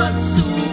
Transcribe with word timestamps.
Ito'y 0.00 0.08
pagsubok 0.12 0.69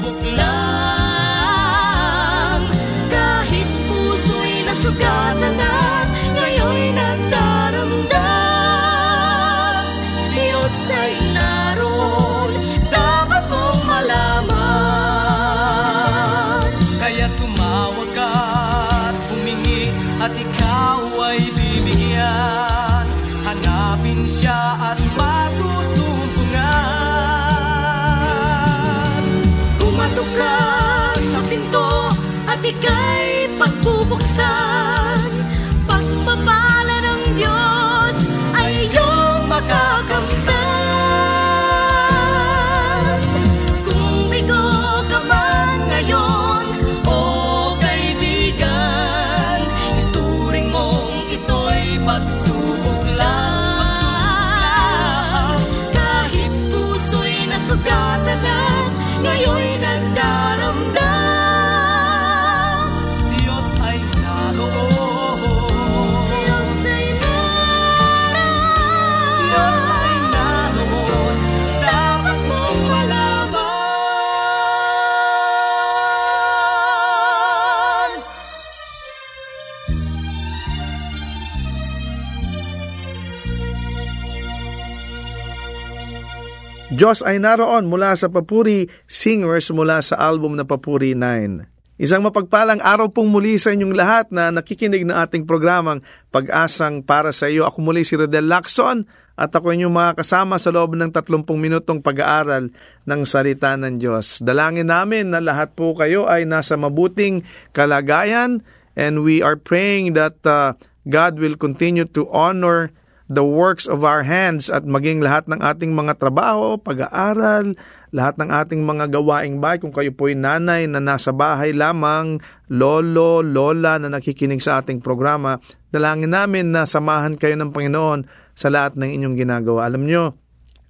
Diyos 86.98 87.22
ay 87.22 87.38
naroon 87.38 87.86
mula 87.86 88.18
sa 88.18 88.26
Papuri 88.26 88.90
Singers 89.06 89.70
mula 89.70 90.02
sa 90.02 90.18
album 90.18 90.58
na 90.58 90.66
Papuri 90.66 91.14
9. 91.14 92.02
Isang 92.02 92.26
mapagpalang 92.26 92.82
araw 92.82 93.14
pong 93.14 93.30
muli 93.30 93.62
sa 93.62 93.70
inyong 93.70 93.94
lahat 93.94 94.34
na 94.34 94.50
nakikinig 94.50 95.06
ng 95.06 95.14
ating 95.14 95.46
programang 95.46 96.02
Pag-asang 96.34 97.06
para 97.06 97.30
sa 97.30 97.54
iyo. 97.54 97.70
Ako 97.70 97.86
muli 97.86 98.02
si 98.02 98.18
Rodel 98.18 98.50
Lacson 98.50 99.06
at 99.38 99.54
ako 99.54 99.78
inyong 99.78 99.94
mga 99.94 100.12
kasama 100.26 100.58
sa 100.58 100.74
loob 100.74 100.98
ng 100.98 101.14
30 101.14 101.46
minutong 101.54 102.02
pag-aaral 102.02 102.74
ng 103.06 103.22
salita 103.30 103.78
ng 103.78 104.02
Diyos. 104.02 104.42
Dalangin 104.42 104.90
namin 104.90 105.30
na 105.30 105.38
lahat 105.38 105.78
po 105.78 105.94
kayo 105.94 106.26
ay 106.26 106.50
nasa 106.50 106.82
mabuting 106.82 107.46
kalagayan 107.78 108.66
and 108.98 109.22
we 109.22 109.46
are 109.46 109.54
praying 109.54 110.18
that 110.18 110.42
uh, 110.50 110.74
God 111.06 111.38
will 111.38 111.62
continue 111.62 112.10
to 112.18 112.26
honor 112.34 112.90
the 113.28 113.44
works 113.44 113.88
of 113.88 114.08
our 114.08 114.24
hands 114.24 114.72
at 114.72 114.88
maging 114.88 115.20
lahat 115.20 115.52
ng 115.52 115.60
ating 115.60 115.92
mga 115.92 116.16
trabaho, 116.16 116.80
pag-aaral, 116.80 117.76
lahat 118.16 118.40
ng 118.40 118.50
ating 118.50 118.82
mga 118.88 119.12
gawaing 119.12 119.60
bahay, 119.60 119.84
kung 119.84 119.92
kayo 119.92 120.16
po'y 120.16 120.32
nanay 120.32 120.88
na 120.88 121.04
nasa 121.04 121.36
bahay 121.36 121.76
lamang, 121.76 122.40
lolo, 122.72 123.44
lola 123.44 124.00
na 124.00 124.08
nakikinig 124.08 124.64
sa 124.64 124.80
ating 124.80 125.04
programa, 125.04 125.60
dalangin 125.92 126.32
namin 126.32 126.72
na 126.72 126.88
samahan 126.88 127.36
kayo 127.36 127.60
ng 127.60 127.76
Panginoon 127.76 128.24
sa 128.56 128.72
lahat 128.72 128.96
ng 128.96 129.12
inyong 129.12 129.36
ginagawa. 129.36 129.92
Alam 129.92 130.08
nyo, 130.08 130.40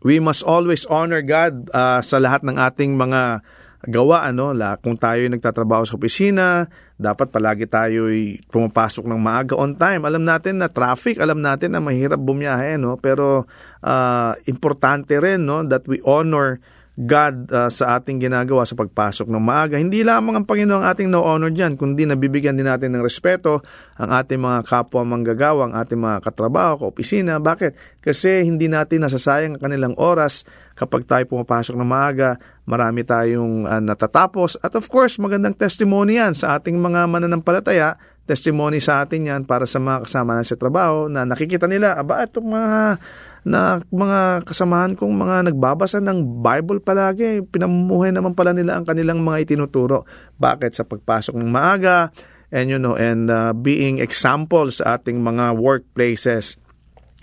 we 0.05 0.21
must 0.21 0.45
always 0.45 0.85
honor 0.87 1.25
God 1.25 1.73
uh, 1.73 2.05
sa 2.05 2.21
lahat 2.21 2.45
ng 2.45 2.55
ating 2.55 2.93
mga 2.93 3.41
gawa 3.89 4.25
ano 4.25 4.57
kung 4.81 4.97
tayo 4.97 5.21
ay 5.21 5.31
nagtatrabaho 5.31 5.85
sa 5.85 5.95
opisina 6.01 6.65
dapat 6.97 7.29
palagi 7.29 7.69
tayo 7.69 8.09
ay 8.09 8.41
pumapasok 8.49 9.05
ng 9.05 9.21
maaga 9.21 9.53
on 9.53 9.77
time. 9.77 10.01
Alam 10.03 10.25
natin 10.25 10.57
na 10.57 10.67
traffic 10.67 11.21
alam 11.21 11.37
natin 11.37 11.77
na 11.77 11.81
mahirap 11.81 12.17
bumiyahe 12.17 12.81
no? 12.81 12.97
Pero 12.97 13.45
uh, 13.85 14.33
importante 14.49 15.13
rin 15.21 15.45
no 15.45 15.61
that 15.61 15.85
we 15.85 16.01
honor 16.01 16.57
God 16.97 17.53
uh, 17.53 17.69
sa 17.69 18.01
ating 18.01 18.17
ginagawa 18.17 18.65
sa 18.65 18.73
pagpasok 18.73 19.29
ng 19.29 19.37
maaga. 19.37 19.77
Hindi 19.77 20.01
lamang 20.01 20.41
ang 20.41 20.45
Panginoon 20.49 20.81
ang 20.81 20.87
ating 20.89 21.13
no-honor 21.13 21.53
dyan, 21.53 21.77
kundi 21.77 22.09
nabibigyan 22.09 22.57
din 22.57 22.65
natin 22.65 22.97
ng 22.97 23.05
respeto 23.05 23.61
ang 24.01 24.09
ating 24.09 24.41
mga 24.41 24.65
kapwa 24.65 25.05
manggagawa, 25.05 25.69
ang 25.69 25.77
ating 25.77 26.01
mga 26.01 26.25
katrabaho, 26.25 26.81
kaopisina. 26.81 27.37
Bakit? 27.37 28.01
Kasi 28.01 28.41
hindi 28.41 28.65
natin 28.65 29.05
nasasayang 29.05 29.55
ang 29.55 29.61
kanilang 29.61 29.93
oras 30.01 30.41
kapag 30.73 31.05
tayo 31.05 31.21
pumapasok 31.29 31.77
ng 31.77 31.85
maaga, 31.85 32.41
marami 32.65 33.05
tayong 33.05 33.69
uh, 33.69 33.77
natatapos. 33.77 34.57
At 34.65 34.73
of 34.73 34.89
course, 34.89 35.21
magandang 35.21 35.53
testimony 35.53 36.17
yan 36.17 36.33
sa 36.33 36.57
ating 36.57 36.81
mga 36.81 37.05
mananampalataya 37.05 38.17
testimony 38.27 38.83
sa 38.83 39.07
atin 39.07 39.23
yan 39.23 39.41
para 39.47 39.63
sa 39.63 39.79
mga 39.79 40.03
kasama 40.03 40.35
na 40.35 40.43
sa 40.43 40.59
trabaho 40.59 41.07
na 41.07 41.23
nakikita 41.23 41.63
nila, 41.65 41.95
aba, 41.95 42.27
itong 42.27 42.51
mga 42.51 42.99
na 43.47 43.79
mga 43.87 44.43
kasamahan 44.43 44.99
kong 44.99 45.13
mga 45.15 45.35
nagbabasa 45.47 46.03
ng 46.03 46.43
Bible 46.43 46.83
palagi, 46.83 47.39
pinamumuhay 47.47 48.11
naman 48.11 48.35
pala 48.35 48.51
nila 48.51 48.75
ang 48.75 48.83
kanilang 48.83 49.23
mga 49.23 49.47
itinuturo. 49.47 50.03
Bakit? 50.35 50.75
Sa 50.75 50.83
pagpasok 50.83 51.39
ng 51.39 51.47
maaga, 51.47 52.11
and 52.51 52.67
you 52.67 52.79
know, 52.79 52.95
and 52.99 53.31
uh, 53.31 53.55
being 53.55 54.03
example 54.03 54.67
sa 54.71 54.99
ating 54.99 55.23
mga 55.23 55.55
workplaces. 55.55 56.59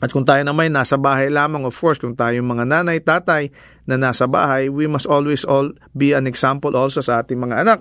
At 0.03 0.11
kung 0.11 0.27
tayo 0.27 0.43
naman 0.43 0.75
nasa 0.75 0.99
bahay 1.01 1.31
lamang, 1.31 1.65
of 1.65 1.77
course, 1.77 2.01
kung 2.01 2.19
tayo 2.19 2.41
mga 2.41 2.67
nanay, 2.67 3.01
tatay 3.01 3.49
na 3.89 3.97
nasa 3.97 4.29
bahay, 4.29 4.69
we 4.69 4.85
must 4.85 5.09
always 5.09 5.47
all 5.47 5.71
be 5.97 6.13
an 6.13 6.29
example 6.29 6.75
also 6.75 7.01
sa 7.01 7.23
ating 7.23 7.41
mga 7.41 7.65
anak. 7.65 7.81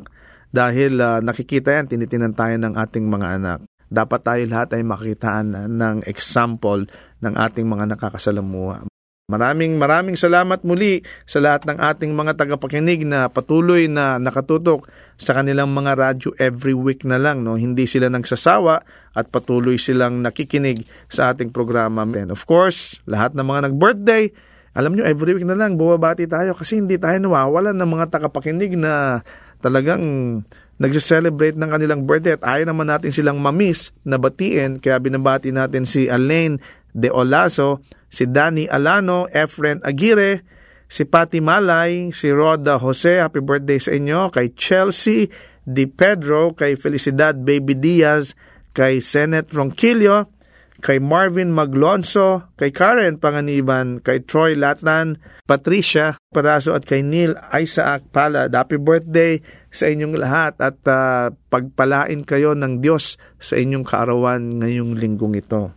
Dahil 0.54 1.02
uh, 1.02 1.18
nakikita 1.20 1.74
yan, 1.74 1.90
tinitinan 1.90 2.38
tayo 2.38 2.54
ng 2.62 2.78
ating 2.78 3.10
mga 3.10 3.42
anak. 3.42 3.60
Dapat 3.94 4.20
tayo 4.26 4.44
lahat 4.50 4.74
ay 4.74 4.82
makitaan 4.82 5.70
ng 5.70 5.98
example 6.10 6.90
ng 7.22 7.34
ating 7.38 7.70
mga 7.70 7.94
nakakasalamuha. 7.94 8.90
Maraming 9.24 9.80
maraming 9.80 10.20
salamat 10.20 10.68
muli 10.68 11.00
sa 11.24 11.40
lahat 11.40 11.64
ng 11.64 11.80
ating 11.80 12.12
mga 12.12 12.36
tagapakinig 12.36 13.08
na 13.08 13.32
patuloy 13.32 13.88
na 13.88 14.20
nakatutok 14.20 14.90
sa 15.16 15.32
kanilang 15.38 15.72
mga 15.72 15.96
radyo 15.96 16.30
every 16.42 16.76
week 16.76 17.08
na 17.08 17.16
lang. 17.16 17.46
No? 17.46 17.56
Hindi 17.56 17.88
sila 17.88 18.12
nagsasawa 18.12 18.84
at 19.16 19.26
patuloy 19.32 19.80
silang 19.80 20.20
nakikinig 20.20 20.84
sa 21.08 21.32
ating 21.32 21.56
programa. 21.56 22.04
And 22.04 22.36
of 22.36 22.44
course, 22.44 23.00
lahat 23.08 23.32
ng 23.38 23.48
mga 23.48 23.72
nag-birthday, 23.72 24.24
alam 24.76 24.98
nyo, 24.98 25.08
every 25.08 25.38
week 25.38 25.48
na 25.48 25.56
lang 25.56 25.78
bumabati 25.78 26.26
tayo 26.26 26.52
kasi 26.58 26.82
hindi 26.82 27.00
tayo 27.00 27.16
nawawalan 27.22 27.78
ng 27.78 27.90
mga 27.94 28.06
tagapakinig 28.10 28.74
na 28.76 29.24
talagang 29.64 30.04
nagse-celebrate 30.82 31.54
ng 31.58 31.70
kanilang 31.70 32.02
birthday 32.06 32.38
at 32.38 32.44
ayaw 32.44 32.74
naman 32.74 32.90
natin 32.90 33.14
silang 33.14 33.38
mamiss 33.38 33.94
na 34.02 34.18
batiin. 34.18 34.82
Kaya 34.82 34.98
binabati 34.98 35.54
natin 35.54 35.86
si 35.86 36.10
Alain 36.10 36.58
De 36.94 37.10
Olaso, 37.10 37.82
si 38.10 38.30
Danny 38.30 38.70
Alano, 38.70 39.26
Efren 39.34 39.82
Aguirre, 39.82 40.46
si 40.90 41.10
Pati 41.10 41.42
Malay, 41.42 42.14
si 42.14 42.30
Roda 42.30 42.78
Jose, 42.78 43.18
happy 43.18 43.42
birthday 43.42 43.82
sa 43.82 43.92
inyo, 43.98 44.30
kay 44.30 44.54
Chelsea 44.54 45.30
Di 45.64 45.90
Pedro, 45.90 46.54
kay 46.54 46.78
Felicidad 46.78 47.40
Baby 47.42 47.74
Diaz, 47.74 48.38
kay 48.76 49.02
Senet 49.02 49.50
Ronquillo, 49.56 50.30
kay 50.84 51.00
Marvin 51.00 51.56
Maglonso, 51.56 52.52
kay 52.60 52.76
Karen 52.76 53.16
Panganiban, 53.16 54.04
kay 54.04 54.20
Troy 54.28 54.60
Latlan, 54.60 55.16
Patricia 55.48 56.20
Paraso 56.36 56.76
at 56.76 56.84
kay 56.84 57.00
Neil 57.00 57.40
Isaac 57.56 58.12
Pala. 58.12 58.52
Happy 58.52 58.76
birthday 58.76 59.40
sa 59.72 59.88
inyong 59.88 60.20
lahat 60.20 60.60
at 60.60 60.84
uh, 60.92 61.32
pagpalain 61.48 62.28
kayo 62.28 62.52
ng 62.52 62.84
Diyos 62.84 63.16
sa 63.40 63.56
inyong 63.56 63.88
kaarawan 63.88 64.60
ngayong 64.60 65.00
linggong 65.00 65.40
ito. 65.40 65.72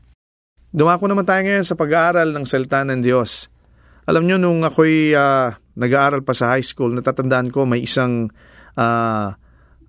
Dumako 0.75 1.06
naman 1.06 1.23
tayo 1.23 1.47
ngayon 1.47 1.64
sa 1.64 1.79
pag-aaral 1.79 2.35
ng 2.35 2.44
salita 2.44 2.82
ng 2.82 2.99
Diyos. 2.99 3.47
Alam 4.11 4.26
nyo, 4.26 4.37
nung 4.43 4.67
ako'y 4.67 5.14
uh, 5.14 5.55
nag-aaral 5.79 6.26
pa 6.26 6.35
sa 6.35 6.59
high 6.59 6.67
school, 6.67 6.91
natatandaan 6.99 7.55
ko 7.55 7.62
may 7.62 7.87
isang 7.87 8.26
uh, 8.75 9.29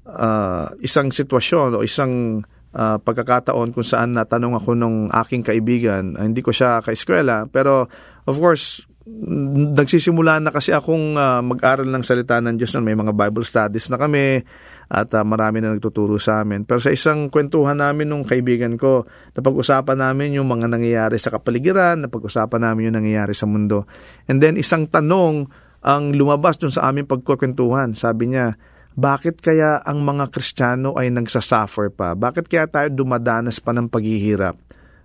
uh, 0.06 0.68
isang 0.80 1.10
sitwasyon 1.10 1.74
o 1.74 1.82
isang 1.82 2.46
uh, 2.78 3.02
pagkakataon 3.02 3.74
kung 3.74 3.84
saan 3.84 4.14
natanong 4.14 4.54
ako 4.62 4.78
nung 4.78 5.10
aking 5.10 5.42
kaibigan. 5.42 6.14
Uh, 6.14 6.30
hindi 6.30 6.46
ko 6.46 6.54
siya 6.54 6.86
kaeskwela, 6.86 7.50
pero 7.50 7.90
of 8.30 8.38
course, 8.38 8.86
nagsisimula 9.08 10.44
na 10.44 10.52
kasi 10.52 10.76
akong 10.76 11.16
uh, 11.16 11.40
mag-aral 11.40 11.88
ng 11.88 12.04
salita 12.04 12.44
ng 12.44 12.60
Diyos 12.60 12.76
noon. 12.76 12.86
May 12.86 12.98
mga 13.00 13.16
Bible 13.16 13.48
studies 13.48 13.88
na 13.88 13.96
kami 13.96 14.44
at 14.92 15.10
uh, 15.16 15.24
marami 15.24 15.64
na 15.64 15.72
nagtuturo 15.72 16.20
sa 16.20 16.44
amin. 16.44 16.68
Pero 16.68 16.84
sa 16.84 16.92
isang 16.92 17.32
kwentuhan 17.32 17.80
namin 17.80 18.12
nung 18.12 18.28
kaibigan 18.28 18.76
ko, 18.76 19.08
napag-usapan 19.32 20.04
namin 20.04 20.36
yung 20.36 20.52
mga 20.52 20.68
nangyayari 20.68 21.16
sa 21.16 21.32
kapaligiran, 21.32 22.04
napag-usapan 22.04 22.68
namin 22.68 22.92
yung 22.92 22.98
nangyayari 23.00 23.32
sa 23.32 23.48
mundo. 23.48 23.88
And 24.28 24.44
then 24.44 24.60
isang 24.60 24.92
tanong 24.92 25.48
ang 25.88 26.12
lumabas 26.12 26.60
dun 26.60 26.76
sa 26.76 26.92
aming 26.92 27.08
pagkukwentuhan. 27.08 27.96
Sabi 27.96 28.36
niya, 28.36 28.60
bakit 28.98 29.46
kaya 29.46 29.78
ang 29.86 30.02
mga 30.02 30.34
Kristiyano 30.34 30.98
ay 30.98 31.14
nagsasuffer 31.14 31.94
pa? 31.94 32.18
Bakit 32.18 32.50
kaya 32.50 32.66
tayo 32.66 32.90
dumadanas 32.90 33.62
pa 33.62 33.70
ng 33.70 33.94
paghihirap? 33.94 34.58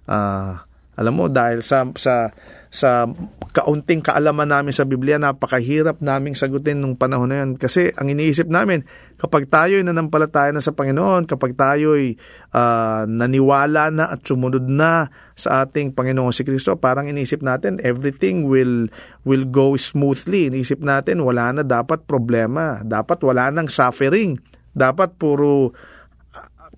Uh, 0.09 0.57
alam 0.93 1.17
mo, 1.17 1.25
dahil 1.25 1.65
sa, 1.65 1.89
sa, 1.97 2.29
sa 2.69 3.09
kaunting 3.57 4.05
kaalaman 4.05 4.45
namin 4.45 4.77
sa 4.77 4.85
Biblia, 4.85 5.17
napakahirap 5.17 6.05
naming 6.05 6.37
sagutin 6.37 6.85
nung 6.85 7.01
panahon 7.01 7.33
na 7.33 7.41
yun. 7.41 7.57
Kasi 7.57 7.97
ang 7.97 8.13
iniisip 8.13 8.45
namin, 8.45 8.85
kapag 9.17 9.49
tayo 9.49 9.81
ay 9.81 9.89
nanampalataya 9.89 10.53
na 10.53 10.61
sa 10.61 10.77
Panginoon, 10.77 11.25
kapag 11.25 11.57
tayo 11.57 11.97
ay 11.97 12.21
uh, 12.53 13.09
naniwala 13.09 13.89
na 13.89 14.13
at 14.13 14.21
sumunod 14.21 14.69
na 14.69 15.09
sa 15.33 15.65
ating 15.65 15.97
Panginoon 15.97 16.29
si 16.29 16.45
Kristo, 16.45 16.77
parang 16.77 17.09
iniisip 17.09 17.41
natin, 17.41 17.81
everything 17.81 18.45
will, 18.45 18.85
will 19.25 19.49
go 19.49 19.73
smoothly. 19.81 20.53
Iniisip 20.53 20.85
natin, 20.85 21.25
wala 21.25 21.57
na 21.57 21.65
dapat 21.65 22.05
problema. 22.05 22.85
Dapat 22.85 23.17
wala 23.25 23.49
nang 23.49 23.73
suffering. 23.73 24.37
Dapat 24.77 25.17
puro 25.17 25.73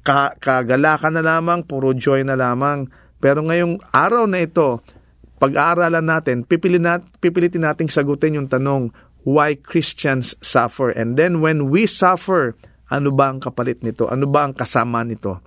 ka, 0.06 0.38
kagalakan 0.38 1.18
na 1.18 1.22
lamang, 1.26 1.66
puro 1.66 1.90
joy 1.98 2.22
na 2.22 2.38
lamang 2.38 2.86
pero 3.24 3.40
ngayong 3.40 3.80
araw 3.88 4.28
na 4.28 4.44
ito, 4.44 4.84
pag-aaralan 5.40 6.04
natin, 6.04 6.44
pipilitin, 6.44 6.84
nat, 6.84 7.00
pipilitin 7.24 7.64
nating 7.64 7.88
sagutin 7.88 8.36
yung 8.36 8.52
tanong, 8.52 8.92
why 9.24 9.56
Christians 9.56 10.36
suffer? 10.44 10.92
And 10.92 11.16
then 11.16 11.40
when 11.40 11.72
we 11.72 11.88
suffer, 11.88 12.52
ano 12.92 13.08
ba 13.08 13.32
ang 13.32 13.40
kapalit 13.40 13.80
nito? 13.80 14.04
Ano 14.12 14.28
ba 14.28 14.44
ang 14.44 14.52
kasama 14.52 15.00
nito? 15.08 15.40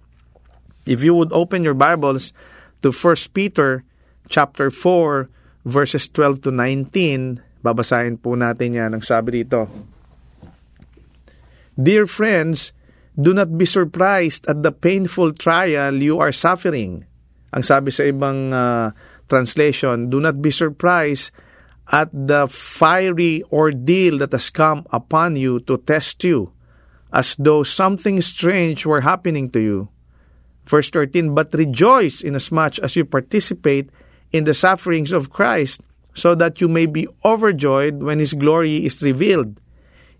If 0.89 1.05
you 1.05 1.13
would 1.13 1.29
open 1.29 1.61
your 1.61 1.77
Bibles 1.77 2.33
to 2.81 2.89
1 2.89 3.37
Peter 3.37 3.85
chapter 4.25 4.73
4 4.73 5.29
verses 5.61 6.09
12 6.09 6.49
to 6.49 6.51
19, 6.51 7.45
babasahin 7.61 8.17
po 8.17 8.33
natin 8.33 8.73
yan 8.73 8.97
ang 8.97 9.05
sabi 9.05 9.45
dito. 9.45 9.69
Dear 11.77 12.09
friends, 12.09 12.73
do 13.13 13.37
not 13.37 13.53
be 13.53 13.69
surprised 13.69 14.49
at 14.49 14.65
the 14.65 14.73
painful 14.73 15.29
trial 15.29 15.93
you 16.01 16.17
are 16.17 16.33
suffering 16.33 17.05
ang 17.57 17.65
sabi 17.65 17.89
sa 17.89 18.05
ibang 18.05 18.53
uh, 18.53 18.93
translation, 19.25 20.13
do 20.13 20.21
not 20.21 20.37
be 20.45 20.53
surprised 20.53 21.33
at 21.89 22.13
the 22.13 22.45
fiery 22.45 23.41
ordeal 23.49 24.21
that 24.21 24.29
has 24.29 24.53
come 24.53 24.85
upon 24.93 25.33
you 25.33 25.57
to 25.65 25.81
test 25.81 26.21
you, 26.21 26.53
as 27.09 27.33
though 27.41 27.65
something 27.65 28.21
strange 28.21 28.85
were 28.85 29.01
happening 29.01 29.49
to 29.49 29.57
you. 29.57 29.89
Verse 30.69 30.93
13, 30.93 31.33
But 31.33 31.49
rejoice 31.57 32.21
inasmuch 32.21 32.77
as 32.77 32.93
you 32.93 33.09
participate 33.09 33.89
in 34.29 34.43
the 34.43 34.53
sufferings 34.53 35.09
of 35.09 35.33
Christ, 35.33 35.81
so 36.13 36.35
that 36.35 36.61
you 36.61 36.67
may 36.67 36.85
be 36.85 37.07
overjoyed 37.25 38.03
when 38.03 38.19
his 38.19 38.37
glory 38.37 38.85
is 38.85 39.01
revealed. 39.01 39.57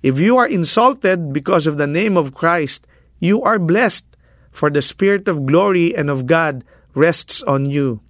If 0.01 0.17
you 0.17 0.37
are 0.37 0.47
insulted 0.47 1.33
because 1.33 1.67
of 1.67 1.77
the 1.77 1.87
name 1.87 2.17
of 2.17 2.33
Christ, 2.33 2.87
you 3.19 3.43
are 3.43 3.59
blessed, 3.59 4.05
for 4.49 4.71
the 4.71 4.81
Spirit 4.81 5.27
of 5.27 5.45
glory 5.45 5.93
and 5.93 6.09
of 6.09 6.25
God 6.25 6.63
rests 6.97 7.43
on 7.43 7.69
you. 7.69 8.01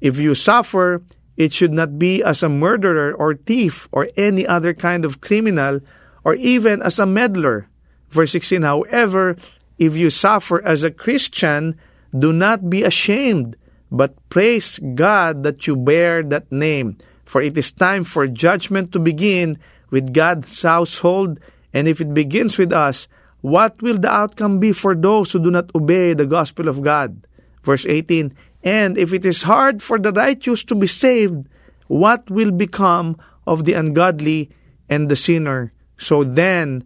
If 0.00 0.18
you 0.18 0.34
suffer, 0.34 1.02
it 1.36 1.52
should 1.52 1.72
not 1.72 1.98
be 1.98 2.22
as 2.22 2.42
a 2.42 2.48
murderer 2.48 3.12
or 3.12 3.34
thief 3.34 3.88
or 3.92 4.08
any 4.16 4.46
other 4.46 4.72
kind 4.72 5.04
of 5.04 5.20
criminal 5.20 5.80
or 6.24 6.34
even 6.34 6.80
as 6.82 6.98
a 6.98 7.06
meddler. 7.06 7.66
Verse 8.08 8.32
16, 8.32 8.62
however, 8.62 9.36
if 9.78 9.96
you 9.96 10.10
suffer 10.10 10.62
as 10.62 10.84
a 10.84 10.90
Christian, 10.90 11.78
do 12.16 12.32
not 12.32 12.68
be 12.68 12.82
ashamed, 12.82 13.56
but 13.90 14.16
praise 14.28 14.78
God 14.94 15.42
that 15.42 15.66
you 15.66 15.76
bear 15.76 16.22
that 16.24 16.50
name. 16.52 16.98
For 17.24 17.40
it 17.40 17.56
is 17.56 17.72
time 17.72 18.04
for 18.04 18.26
judgment 18.26 18.92
to 18.92 18.98
begin 18.98 19.58
with 19.90 20.12
God's 20.12 20.62
household, 20.62 21.38
and 21.72 21.88
if 21.88 22.00
it 22.00 22.12
begins 22.12 22.58
with 22.58 22.72
us, 22.72 23.08
what 23.40 23.80
will 23.80 23.98
the 23.98 24.10
outcome 24.10 24.58
be 24.58 24.72
for 24.72 24.94
those 24.94 25.32
who 25.32 25.38
do 25.38 25.50
not 25.50 25.74
obey 25.74 26.12
the 26.12 26.26
gospel 26.26 26.68
of 26.68 26.82
God? 26.82 27.26
Verse 27.62 27.86
18, 27.86 28.32
And 28.64 28.98
if 28.98 29.12
it 29.12 29.24
is 29.24 29.42
hard 29.42 29.82
for 29.82 29.98
the 29.98 30.12
righteous 30.12 30.64
to 30.64 30.74
be 30.74 30.86
saved, 30.86 31.48
what 31.88 32.28
will 32.30 32.50
become 32.50 33.16
of 33.46 33.64
the 33.64 33.74
ungodly 33.74 34.50
and 34.88 35.08
the 35.08 35.16
sinner? 35.16 35.72
So 35.96 36.24
then, 36.24 36.84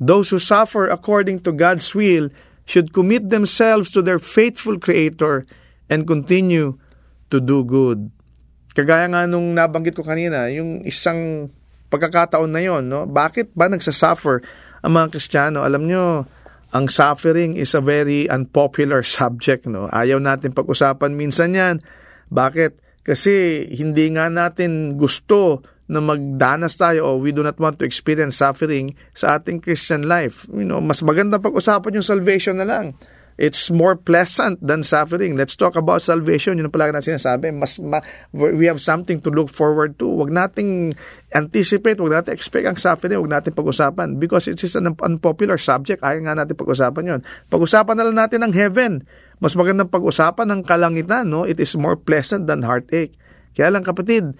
those 0.00 0.30
who 0.30 0.38
suffer 0.38 0.88
according 0.88 1.40
to 1.44 1.52
God's 1.52 1.94
will 1.94 2.28
should 2.64 2.92
commit 2.92 3.28
themselves 3.28 3.90
to 3.92 4.00
their 4.00 4.18
faithful 4.18 4.80
Creator 4.80 5.44
and 5.88 6.08
continue 6.08 6.80
to 7.28 7.40
do 7.40 7.64
good. 7.64 8.08
Kagaya 8.72 9.06
nga 9.06 9.28
nung 9.28 9.54
nabanggit 9.54 9.94
ko 9.94 10.02
kanina, 10.02 10.48
yung 10.50 10.82
isang 10.82 11.52
pagkakataon 11.92 12.50
na 12.50 12.62
yon, 12.64 12.90
no? 12.90 13.06
Bakit 13.06 13.54
ba 13.54 13.70
nagsasuffer 13.70 14.42
ang 14.82 14.92
mga 14.96 15.14
Kristiyano? 15.14 15.62
Alam 15.62 15.86
nyo, 15.86 16.26
ang 16.74 16.90
suffering 16.90 17.54
is 17.54 17.72
a 17.72 17.80
very 17.80 18.26
unpopular 18.26 19.06
subject, 19.18 19.64
no? 19.70 19.86
Ayaw 19.94 20.18
natin 20.18 20.50
pag-usapan 20.50 21.14
minsan 21.14 21.54
yan. 21.54 21.78
Bakit? 22.34 22.82
Kasi 23.06 23.64
hindi 23.70 24.10
nga 24.10 24.26
natin 24.26 24.98
gusto 24.98 25.62
na 25.84 26.00
magdanas 26.00 26.80
tayo 26.80 27.04
o 27.04 27.20
we 27.20 27.28
do 27.30 27.44
not 27.44 27.60
want 27.60 27.76
to 27.76 27.84
experience 27.84 28.40
suffering 28.40 28.96
sa 29.12 29.36
ating 29.36 29.60
Christian 29.60 30.08
life. 30.08 30.48
You 30.48 30.64
know, 30.64 30.80
mas 30.80 31.04
maganda 31.04 31.36
pag-usapan 31.36 32.00
yung 32.00 32.06
salvation 32.06 32.56
na 32.56 32.66
lang. 32.66 32.96
It's 33.34 33.66
more 33.66 33.98
pleasant 33.98 34.62
than 34.62 34.86
suffering. 34.86 35.34
Let's 35.34 35.58
talk 35.58 35.74
about 35.74 36.06
salvation. 36.06 36.54
Yun 36.54 36.70
ang 36.70 36.74
palagi 36.74 36.94
na 36.94 37.02
sinasabi. 37.02 37.50
Mas, 37.50 37.82
ma, 37.82 37.98
we 38.30 38.70
have 38.70 38.78
something 38.78 39.18
to 39.26 39.30
look 39.34 39.50
forward 39.50 39.98
to. 39.98 40.06
Huwag 40.06 40.30
nating 40.30 40.94
anticipate, 41.34 41.98
huwag 41.98 42.14
natin 42.14 42.30
expect 42.30 42.62
ang 42.70 42.78
suffering, 42.78 43.18
huwag 43.18 43.34
natin 43.34 43.50
pag-usapan. 43.50 44.22
Because 44.22 44.46
it 44.46 44.62
is 44.62 44.78
an 44.78 44.86
unpopular 45.02 45.58
subject. 45.58 45.98
Ayaw 46.06 46.30
nga 46.30 46.46
natin 46.46 46.54
pag-usapan 46.54 47.02
yon. 47.02 47.20
Pag-usapan 47.50 47.94
na 47.98 48.04
lang 48.06 48.16
natin 48.22 48.46
ang 48.46 48.54
heaven. 48.54 49.02
Mas 49.42 49.58
magandang 49.58 49.90
pag-usapan 49.90 50.54
ng 50.54 50.60
kalangitan. 50.62 51.26
No? 51.26 51.42
It 51.42 51.58
is 51.58 51.74
more 51.74 51.98
pleasant 51.98 52.46
than 52.46 52.62
heartache. 52.62 53.18
Kaya 53.58 53.74
lang 53.74 53.82
kapatid, 53.82 54.38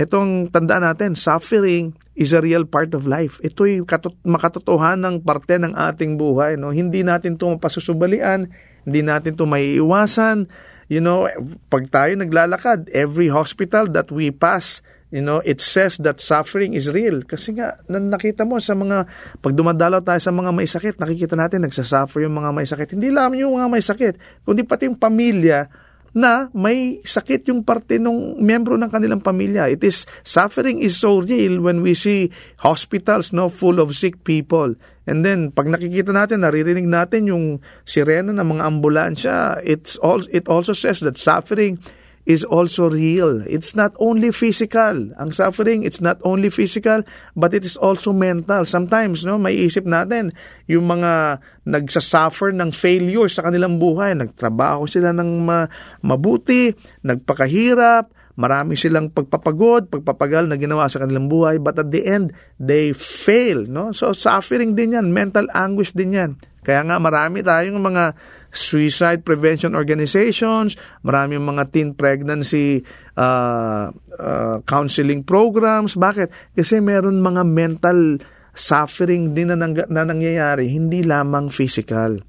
Itong 0.00 0.48
tandaan 0.48 0.88
natin, 0.88 1.12
suffering 1.12 1.92
is 2.16 2.32
a 2.32 2.40
real 2.40 2.64
part 2.64 2.96
of 2.96 3.04
life. 3.04 3.36
Ito'y 3.44 3.84
katut- 3.84 4.16
makatotohanang 4.24 5.20
parte 5.20 5.60
ng 5.60 5.76
ating 5.76 6.16
buhay. 6.16 6.56
No? 6.56 6.72
Hindi 6.72 7.04
natin 7.04 7.36
ito 7.36 7.44
mapasusubalian, 7.52 8.48
hindi 8.88 9.00
natin 9.04 9.36
ito 9.36 9.44
maiiwasan. 9.44 10.48
You 10.88 11.04
know, 11.04 11.28
pag 11.68 11.88
tayo 11.92 12.12
naglalakad, 12.16 12.88
every 12.92 13.28
hospital 13.28 13.88
that 13.92 14.08
we 14.08 14.32
pass, 14.32 14.80
you 15.12 15.20
know, 15.20 15.44
it 15.44 15.60
says 15.60 16.00
that 16.00 16.24
suffering 16.24 16.72
is 16.72 16.88
real. 16.88 17.20
Kasi 17.24 17.52
nga, 17.52 17.76
nakita 17.88 18.48
mo 18.48 18.56
sa 18.60 18.72
mga, 18.72 19.04
pag 19.44 19.52
dumadalaw 19.52 20.00
tayo 20.00 20.20
sa 20.20 20.32
mga 20.32 20.50
may 20.56 20.68
sakit, 20.68 20.96
nakikita 20.96 21.36
natin 21.36 21.68
nagsasuffer 21.68 22.24
yung 22.24 22.36
mga 22.36 22.50
may 22.52 22.64
sakit. 22.64 22.96
Hindi 22.96 23.12
lang 23.12 23.36
yung 23.36 23.60
mga 23.60 23.68
may 23.68 23.84
sakit, 23.84 24.44
kundi 24.48 24.64
pati 24.64 24.88
yung 24.88 24.96
pamilya, 24.96 25.68
na 26.12 26.52
may 26.52 27.00
sakit 27.00 27.48
yung 27.48 27.64
parte 27.64 27.96
ng 27.96 28.36
miyembro 28.40 28.76
ng 28.76 28.92
kanilang 28.92 29.24
pamilya. 29.24 29.68
It 29.72 29.80
is 29.80 30.04
suffering 30.24 30.84
is 30.84 31.00
so 31.00 31.24
real 31.24 31.64
when 31.64 31.80
we 31.80 31.96
see 31.96 32.28
hospitals 32.60 33.32
no 33.32 33.48
full 33.48 33.80
of 33.80 33.96
sick 33.96 34.20
people. 34.22 34.76
And 35.08 35.24
then 35.24 35.50
pag 35.50 35.72
nakikita 35.72 36.12
natin, 36.12 36.44
naririnig 36.44 36.86
natin 36.86 37.32
yung 37.32 37.44
sirena 37.88 38.30
ng 38.30 38.46
mga 38.46 38.62
ambulansya, 38.68 39.36
it's 39.64 39.96
all 39.98 40.22
it 40.30 40.46
also 40.46 40.76
says 40.76 41.00
that 41.00 41.16
suffering 41.16 41.80
is 42.22 42.46
also 42.46 42.86
real. 42.86 43.42
It's 43.50 43.74
not 43.74 43.98
only 43.98 44.30
physical. 44.30 45.10
Ang 45.18 45.30
suffering, 45.34 45.82
it's 45.82 45.98
not 45.98 46.22
only 46.22 46.54
physical, 46.54 47.02
but 47.34 47.50
it 47.50 47.66
is 47.66 47.74
also 47.74 48.14
mental. 48.14 48.62
Sometimes, 48.62 49.26
no, 49.26 49.42
may 49.42 49.58
isip 49.58 49.82
natin, 49.82 50.30
yung 50.70 50.86
mga 50.86 51.42
nagsasuffer 51.66 52.54
ng 52.54 52.70
failure 52.70 53.26
sa 53.26 53.50
kanilang 53.50 53.82
buhay, 53.82 54.14
nagtrabaho 54.14 54.86
sila 54.86 55.10
ng 55.10 55.30
ma- 55.42 55.70
mabuti, 55.98 56.70
nagpakahirap, 57.02 58.14
marami 58.38 58.78
silang 58.78 59.10
pagpapagod, 59.10 59.90
pagpapagal 59.90 60.46
na 60.46 60.56
ginawa 60.56 60.86
sa 60.86 61.02
kanilang 61.02 61.26
buhay, 61.26 61.58
but 61.58 61.74
at 61.76 61.90
the 61.90 62.06
end, 62.06 62.30
they 62.62 62.94
fail. 62.94 63.66
No? 63.66 63.90
So, 63.90 64.14
suffering 64.14 64.78
din 64.78 64.94
yan, 64.94 65.10
mental 65.10 65.50
anguish 65.52 65.90
din 65.92 66.14
yan. 66.14 66.30
Kaya 66.62 66.86
nga 66.86 66.96
marami 67.02 67.42
tayong 67.42 67.82
mga 67.82 68.14
suicide 68.54 69.26
prevention 69.26 69.74
organizations, 69.74 70.78
marami 71.02 71.34
mga 71.42 71.74
teen 71.74 71.90
pregnancy 71.90 72.86
uh, 73.18 73.90
uh, 74.18 74.56
counseling 74.62 75.26
programs. 75.26 75.98
Bakit? 75.98 76.54
Kasi 76.54 76.78
meron 76.78 77.18
mga 77.18 77.42
mental 77.42 78.22
suffering 78.54 79.34
din 79.34 79.50
na, 79.50 79.58
nang, 79.58 79.74
na 79.90 80.06
nangyayari, 80.06 80.70
hindi 80.70 81.02
lamang 81.02 81.50
physical. 81.50 82.22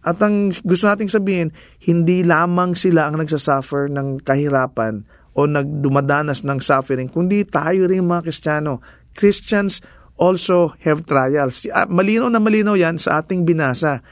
At 0.00 0.22
ang 0.22 0.54
gusto 0.64 0.86
nating 0.88 1.12
sabihin, 1.12 1.48
hindi 1.84 2.24
lamang 2.24 2.78
sila 2.78 3.10
ang 3.10 3.20
nagsasuffer 3.20 3.90
ng 3.90 4.22
kahirapan 4.24 5.04
o 5.34 5.44
nagdumadanas 5.44 6.46
ng 6.46 6.62
suffering, 6.62 7.08
kundi 7.10 7.42
tayo 7.48 7.90
rin 7.90 8.06
mga 8.06 8.28
Kristiyano. 8.28 8.80
Christians 9.12 9.82
also 10.20 10.76
have 10.84 11.08
trials. 11.08 11.64
Ah, 11.72 11.88
malino 11.88 12.28
na 12.28 12.38
malino 12.38 12.76
yan 12.76 13.00
sa 13.00 13.24
ating 13.24 13.48
binasa. 13.48 14.04